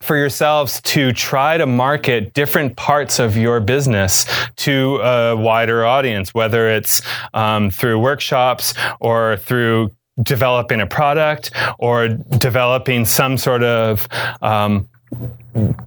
[0.00, 6.32] for yourselves to try to market different parts of your business to a wider audience,
[6.32, 7.02] whether it's
[7.34, 9.90] um, through workshops or through
[10.22, 14.08] developing a product or developing some sort of
[14.42, 14.88] um,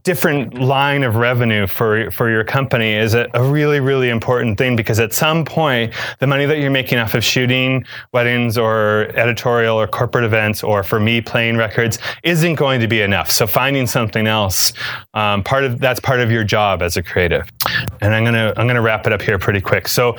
[0.04, 4.76] different line of revenue for for your company is a, a, really really important thing
[4.76, 9.80] because at some point the money that you're making off of shooting weddings or editorial
[9.80, 13.30] or corporate events or for me playing records isn't going to be enough.
[13.30, 14.74] So finding something else
[15.14, 17.48] um, part of that's part of your job as a creative.
[18.02, 19.88] And i'm gonna i'm gonna wrap it up here pretty quick.
[19.88, 20.18] So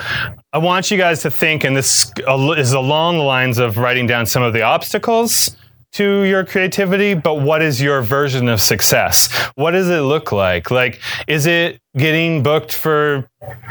[0.53, 2.13] i want you guys to think and this
[2.57, 5.57] is along the lines of writing down some of the obstacles
[5.93, 9.31] to your creativity, but what is your version of success?
[9.55, 10.71] What does it look like?
[10.71, 13.29] Like, is it getting booked for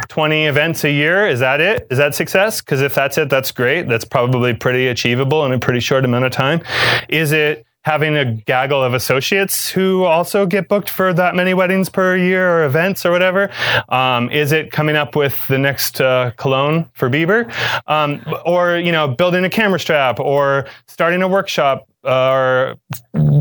[0.09, 1.27] 20 events a year?
[1.27, 1.87] Is that it?
[1.89, 2.61] Is that success?
[2.61, 3.87] Because if that's it, that's great.
[3.87, 6.61] That's probably pretty achievable in a pretty short amount of time.
[7.09, 11.89] Is it having a gaggle of associates who also get booked for that many weddings
[11.89, 13.49] per year or events or whatever?
[13.89, 17.51] Um, is it coming up with the next uh, cologne for Bieber?
[17.87, 22.75] Um, or, you know, building a camera strap or starting a workshop or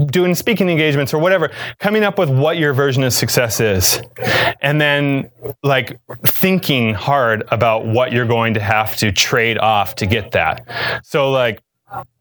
[0.06, 4.02] doing speaking engagements or whatever, coming up with what your version of success is.
[4.60, 5.30] And then
[5.62, 10.66] like thinking hard about what you're going to have to trade off to get that.
[11.04, 11.62] So like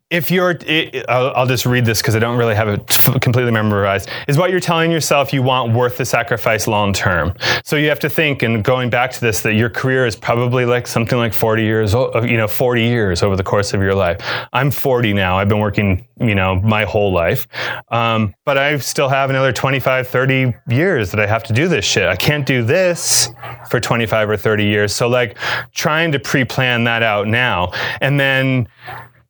[0.09, 2.87] if you're, it, I'll, I'll, just read this because I don't really have it
[3.21, 7.33] completely memorized, is what you're telling yourself you want worth the sacrifice long term.
[7.63, 10.65] So you have to think, and going back to this, that your career is probably
[10.65, 14.19] like something like 40 years, you know, 40 years over the course of your life.
[14.51, 15.37] I'm 40 now.
[15.37, 17.47] I've been working, you know, my whole life.
[17.89, 21.85] Um, but I still have another 25, 30 years that I have to do this
[21.85, 22.07] shit.
[22.07, 23.29] I can't do this
[23.69, 24.95] for 25 or 30 years.
[24.95, 25.37] So like
[25.73, 28.67] trying to pre-plan that out now and then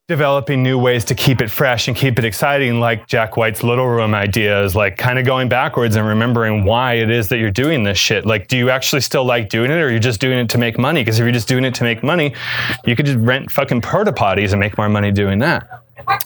[0.09, 3.87] developing new ways to keep it fresh and keep it exciting, like Jack White's Little
[3.87, 7.83] Room ideas, like kind of going backwards and remembering why it is that you're doing
[7.83, 8.25] this shit.
[8.25, 10.57] Like, do you actually still like doing it or you're you just doing it to
[10.57, 11.01] make money?
[11.01, 12.33] Because if you're just doing it to make money,
[12.85, 15.83] you could just rent fucking porta potties and make more money doing that.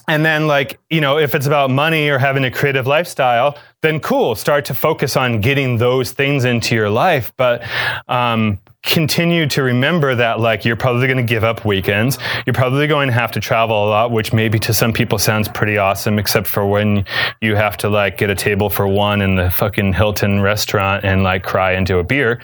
[0.07, 3.99] And then, like, you know, if it's about money or having a creative lifestyle, then
[3.99, 7.33] cool, start to focus on getting those things into your life.
[7.35, 7.63] But,
[8.07, 12.19] um, continue to remember that like you're probably going to give up weekends.
[12.45, 15.47] You're probably going to have to travel a lot which maybe to some people sounds
[15.47, 17.05] pretty awesome except for when
[17.41, 21.23] you have to like get a table for one in the fucking hilton restaurant and
[21.23, 22.41] like cry into a beer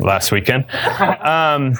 [0.00, 0.64] last weekend.
[1.26, 1.74] Um,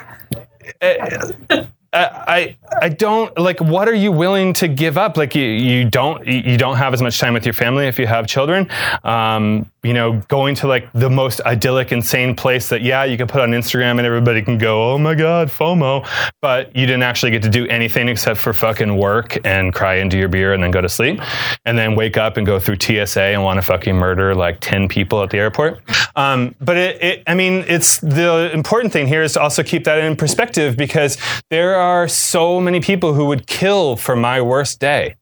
[1.93, 5.17] I I don't like what are you willing to give up?
[5.17, 8.07] Like you you don't you don't have as much time with your family if you
[8.07, 8.69] have children.
[9.03, 13.27] Um, you know going to like the most idyllic insane place that yeah you can
[13.27, 16.07] put on Instagram and everybody can go oh my god FOMO.
[16.41, 20.17] But you didn't actually get to do anything except for fucking work and cry into
[20.17, 21.21] your beer and then go to sleep.
[21.65, 24.87] And then wake up and go through TSA and want to fucking murder like 10
[24.87, 25.81] people at the airport.
[26.15, 29.83] Um, but it, it I mean it's the important thing here is to also keep
[29.85, 31.17] that in perspective because
[31.49, 35.15] there are so many people who would kill for my worst day,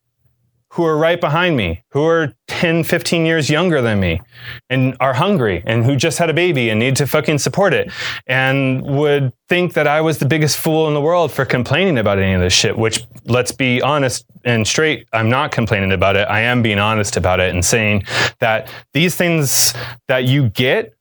[0.75, 4.21] who are right behind me, who are 10, 15 years younger than me,
[4.69, 7.89] and are hungry, and who just had a baby and need to fucking support it,
[8.27, 12.19] and would think that I was the biggest fool in the world for complaining about
[12.19, 16.27] any of this shit, which, let's be honest and straight, I'm not complaining about it.
[16.29, 18.03] I am being honest about it and saying
[18.39, 19.73] that these things
[20.09, 20.93] that you get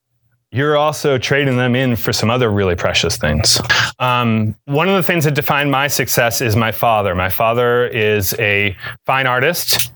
[0.55, 3.61] you're also trading them in for some other really precious things.
[3.99, 7.15] Um, one of the things that defined my success is my father.
[7.15, 9.93] My father is a fine artist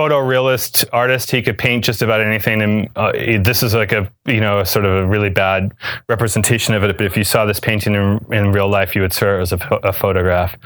[0.00, 1.30] photorealist artist.
[1.30, 4.66] He could paint just about anything, and uh, this is like a you know a
[4.66, 5.72] sort of a really bad
[6.08, 6.96] representation of it.
[6.96, 9.52] But if you saw this painting in, in real life, you would swear it was
[9.52, 10.56] a, a photograph.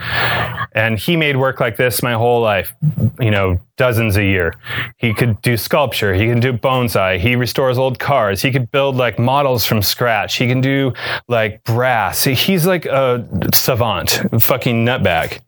[0.72, 2.74] And he made work like this my whole life,
[3.18, 4.54] you know, dozens a year.
[4.98, 6.14] He could do sculpture.
[6.14, 7.18] He can do bonsai.
[7.18, 8.40] He restores old cars.
[8.40, 10.36] He could build like models from scratch.
[10.36, 10.92] He can do
[11.26, 12.22] like brass.
[12.22, 15.40] He's like a savant, fucking nutbag.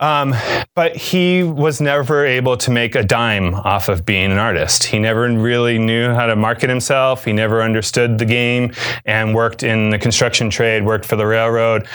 [0.00, 0.34] Um,
[0.74, 4.84] but he was never able to make a dime off of being an artist.
[4.84, 7.24] He never really knew how to market himself.
[7.24, 8.72] He never understood the game
[9.04, 11.88] and worked in the construction trade, worked for the railroad,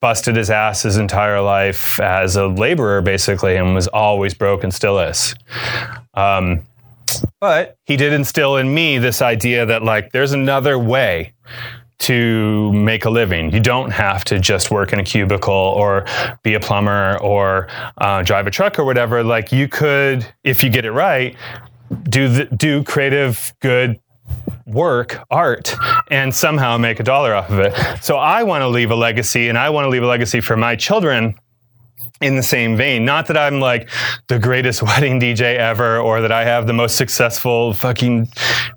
[0.00, 4.72] busted his ass his entire life as a laborer, basically, and was always broke and
[4.72, 5.34] still is.
[6.14, 6.62] Um,
[7.40, 11.34] but he did instill in me this idea that, like, there's another way
[12.00, 13.52] to make a living.
[13.52, 16.06] You don't have to just work in a cubicle or
[16.42, 19.22] be a plumber or uh, drive a truck or whatever.
[19.22, 21.36] Like you could, if you get it right,
[22.04, 24.00] do the, do creative, good
[24.66, 25.74] work, art,
[26.10, 27.74] and somehow make a dollar off of it.
[28.02, 30.56] So I want to leave a legacy, and I want to leave a legacy for
[30.56, 31.34] my children
[32.20, 33.04] in the same vein.
[33.04, 33.90] Not that I'm like
[34.28, 38.28] the greatest wedding DJ ever or that I have the most successful fucking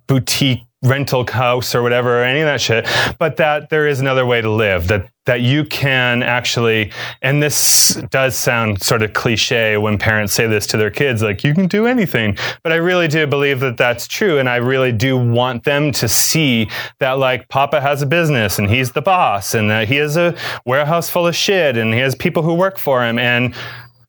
[0.08, 4.26] boutique rental house or whatever or any of that shit but that there is another
[4.26, 9.78] way to live that that you can actually and this does sound sort of cliche
[9.78, 13.08] when parents say this to their kids like you can do anything but i really
[13.08, 16.70] do believe that that's true and i really do want them to see
[17.00, 20.36] that like papa has a business and he's the boss and that he has a
[20.66, 23.56] warehouse full of shit and he has people who work for him and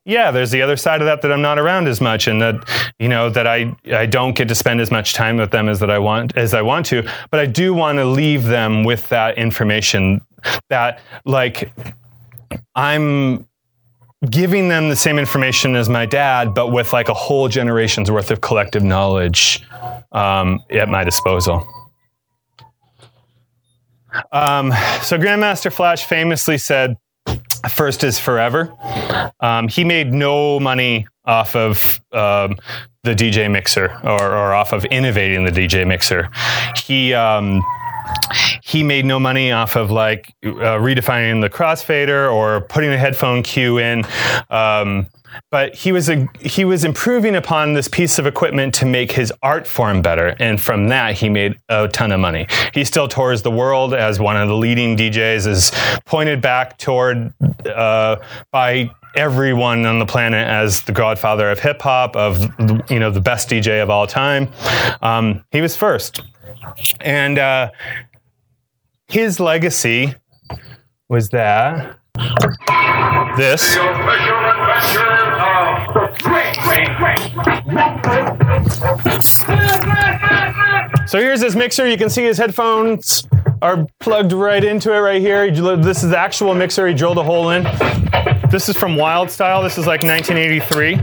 [0.05, 2.57] yeah, there's the other side of that that I'm not around as much, and that
[2.98, 5.80] you know that I I don't get to spend as much time with them as
[5.80, 7.09] that I want as I want to.
[7.30, 10.20] But I do want to leave them with that information
[10.68, 11.72] that like
[12.74, 13.46] I'm
[14.30, 18.30] giving them the same information as my dad, but with like a whole generation's worth
[18.30, 19.62] of collective knowledge
[20.12, 21.66] um, at my disposal.
[24.32, 24.70] Um,
[25.02, 26.96] so Grandmaster Flash famously said,
[27.70, 28.72] First is forever.
[29.40, 32.56] Um, he made no money off of um,
[33.02, 36.28] the DJ mixer or, or, off of innovating the DJ mixer.
[36.76, 37.62] He um,
[38.62, 43.42] he made no money off of like uh, redefining the crossfader or putting a headphone
[43.42, 44.04] cue in.
[44.50, 45.06] Um,
[45.51, 49.32] but he was a, he was improving upon this piece of equipment to make his
[49.43, 52.47] art form better, and from that he made a ton of money.
[52.72, 55.72] He still tours the world as one of the leading DJs, is
[56.05, 57.32] pointed back toward
[57.66, 58.16] uh,
[58.51, 62.41] by everyone on the planet as the godfather of hip hop, of
[62.91, 64.49] you know the best DJ of all time.
[65.03, 66.20] Um, he was first,
[67.01, 67.70] and uh,
[69.09, 70.15] his legacy
[71.09, 71.98] was that
[73.36, 73.74] this.
[81.07, 81.89] So here's this mixer.
[81.89, 83.27] You can see his headphones
[83.62, 85.51] are plugged right into it right here.
[85.77, 86.86] This is the actual mixer.
[86.86, 87.65] He drilled a hole in.
[88.51, 89.62] This is from Wild Style.
[89.62, 90.97] This is like 1983.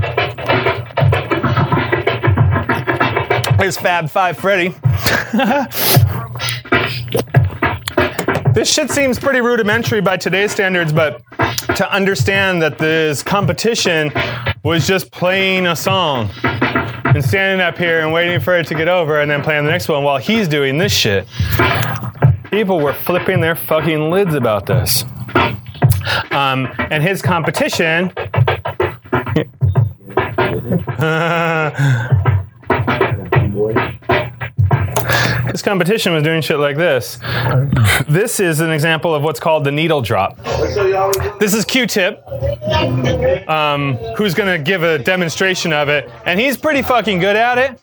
[3.57, 4.73] Here's Fab Five Freddy.
[8.53, 11.21] this shit seems pretty rudimentary by today's standards, but
[11.75, 14.11] to understand that this competition
[14.63, 18.87] was just playing a song and standing up here and waiting for it to get
[18.87, 21.27] over and then playing the next one while he's doing this shit.
[22.49, 25.05] People were flipping their fucking lids about this.
[26.31, 28.11] Um, and his competition.
[35.51, 37.19] His competition was doing shit like this.
[38.07, 40.37] This is an example of what's called the needle drop.
[41.39, 42.23] This is Q-Tip,
[43.49, 47.57] um, who's going to give a demonstration of it, and he's pretty fucking good at
[47.57, 47.79] it.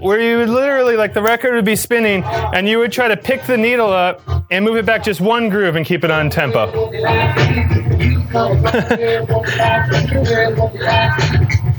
[0.00, 3.16] Where you would literally, like, the record would be spinning, and you would try to
[3.16, 6.30] pick the needle up and move it back just one groove and keep it on
[6.30, 6.90] tempo.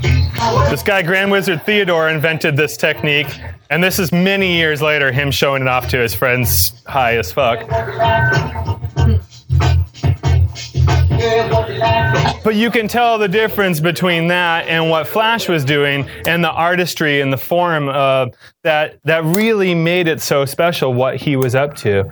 [0.70, 3.28] This guy, Grand Wizard Theodore, invented this technique,
[3.68, 7.30] and this is many years later him showing it off to his friends high as
[7.30, 7.68] fuck.
[12.42, 16.50] But you can tell the difference between that and what Flash was doing and the
[16.50, 18.28] artistry and the form uh,
[18.62, 22.10] that that really made it so special what he was up to.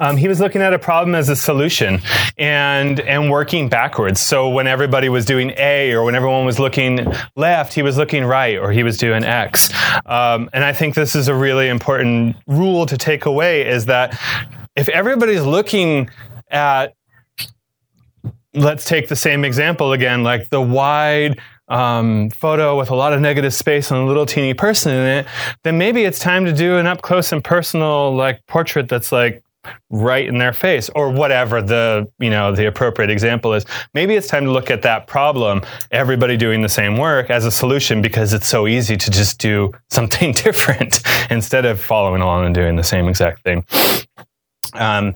[0.00, 2.00] Um, he was looking at a problem as a solution
[2.36, 4.20] and and working backwards.
[4.20, 8.24] So when everybody was doing A or when everyone was looking left, he was looking
[8.24, 9.70] right or he was doing X.
[10.06, 14.18] Um, and I think this is a really important rule to take away is that
[14.76, 16.10] if everybody's looking
[16.50, 16.94] at
[18.54, 23.20] let's take the same example again, like the wide um, photo with a lot of
[23.20, 25.26] negative space and a little teeny person in it,
[25.64, 29.42] then maybe it's time to do an up close and personal like portrait that's like
[29.90, 34.26] right in their face or whatever the you know the appropriate example is maybe it's
[34.26, 38.32] time to look at that problem everybody doing the same work as a solution because
[38.32, 42.84] it's so easy to just do something different instead of following along and doing the
[42.84, 43.64] same exact thing
[44.74, 45.14] um,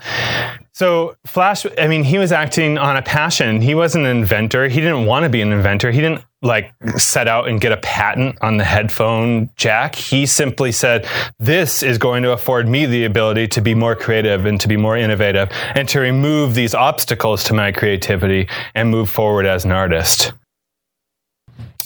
[0.72, 3.60] so Flash, I mean, he was acting on a passion.
[3.60, 4.68] He wasn't an inventor.
[4.68, 5.90] He didn't want to be an inventor.
[5.90, 9.94] He didn't like set out and get a patent on the headphone jack.
[9.94, 11.06] He simply said,
[11.38, 14.76] this is going to afford me the ability to be more creative and to be
[14.76, 19.70] more innovative and to remove these obstacles to my creativity and move forward as an
[19.70, 20.32] artist.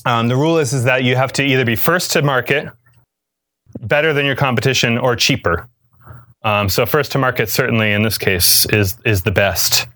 [0.06, 2.68] Um, the rule is, is that you have to either be first to market,
[3.80, 5.68] better than your competition, or cheaper.
[6.42, 9.88] Um, so first to market certainly in this case is is the best.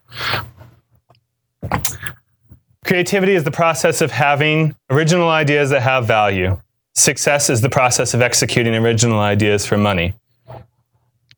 [2.90, 6.60] Creativity is the process of having original ideas that have value.
[6.96, 10.12] Success is the process of executing original ideas for money.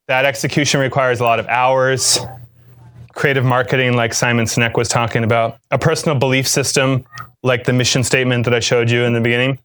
[0.08, 2.20] That execution requires a lot of hours,
[3.12, 7.04] creative marketing, like Simon Sinek was talking about, a personal belief system,
[7.42, 9.58] like the mission statement that I showed you in the beginning,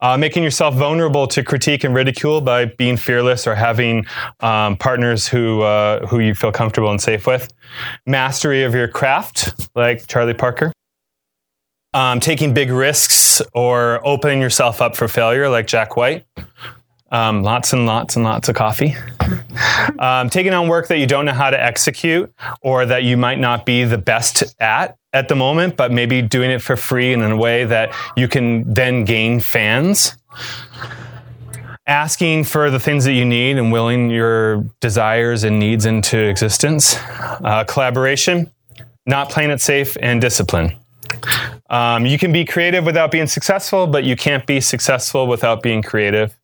[0.00, 4.06] uh, making yourself vulnerable to critique and ridicule by being fearless or having
[4.40, 7.54] um, partners who uh, who you feel comfortable and safe with,
[8.06, 10.72] mastery of your craft, like Charlie Parker.
[11.94, 16.26] Um, taking big risks or opening yourself up for failure, like Jack White.
[17.10, 18.94] Um, lots and lots and lots of coffee.
[19.98, 22.32] Um, taking on work that you don't know how to execute
[22.62, 26.50] or that you might not be the best at at the moment, but maybe doing
[26.50, 30.16] it for free in a way that you can then gain fans.
[31.86, 36.96] Asking for the things that you need and willing your desires and needs into existence.
[37.18, 38.50] Uh, collaboration,
[39.06, 40.76] not playing it safe, and discipline.
[41.70, 45.82] Um, you can be creative without being successful, but you can't be successful without being
[45.82, 46.34] creative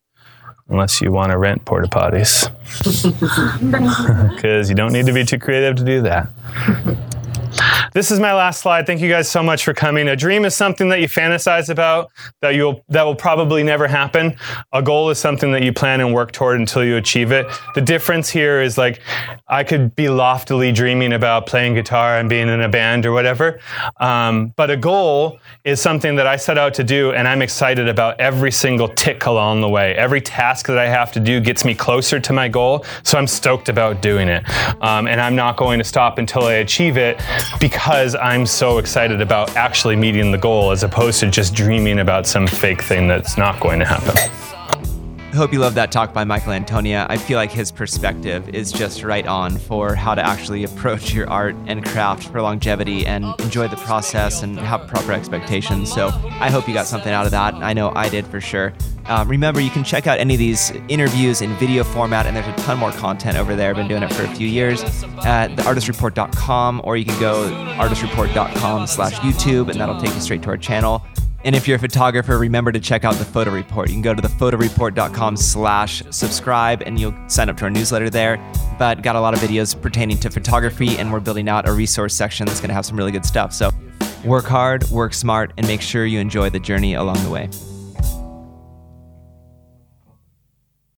[0.68, 2.50] unless you want to rent porta potties.
[4.34, 6.28] Because you don't need to be too creative to do that.
[7.92, 8.86] This is my last slide.
[8.86, 10.08] Thank you guys so much for coming.
[10.08, 12.10] A dream is something that you fantasize about
[12.42, 14.36] that you'll that will probably never happen.
[14.72, 17.46] A goal is something that you plan and work toward until you achieve it.
[17.74, 19.00] The difference here is like
[19.48, 23.60] I could be loftily dreaming about playing guitar and being in a band or whatever,
[24.00, 27.88] um, but a goal is something that I set out to do, and I'm excited
[27.88, 29.94] about every single tick along the way.
[29.94, 33.26] Every task that I have to do gets me closer to my goal, so I'm
[33.26, 34.42] stoked about doing it,
[34.82, 37.20] um, and I'm not going to stop until I achieve it
[37.64, 42.26] because I'm so excited about actually meeting the goal as opposed to just dreaming about
[42.26, 44.53] some fake thing that's not going to happen.
[45.34, 47.08] I hope you love that talk by Michael Antonia.
[47.10, 51.28] I feel like his perspective is just right on for how to actually approach your
[51.28, 55.92] art and craft for longevity and enjoy the process and have proper expectations.
[55.92, 57.54] So I hope you got something out of that.
[57.54, 58.74] I know I did for sure.
[59.06, 62.46] Um, remember, you can check out any of these interviews in video format, and there's
[62.46, 63.70] a ton more content over there.
[63.70, 64.84] I've been doing it for a few years
[65.24, 67.50] at theartistreport.com, or you can go
[67.80, 71.04] artistreport.com slash YouTube, and that'll take you straight to our channel.
[71.44, 73.88] And if you're a photographer, remember to check out the photo report.
[73.88, 78.38] You can go to thefotoreport.com slash subscribe and you'll sign up to our newsletter there.
[78.78, 82.14] But got a lot of videos pertaining to photography and we're building out a resource
[82.14, 83.52] section that's gonna have some really good stuff.
[83.52, 83.70] So
[84.24, 87.50] work hard, work smart, and make sure you enjoy the journey along the way.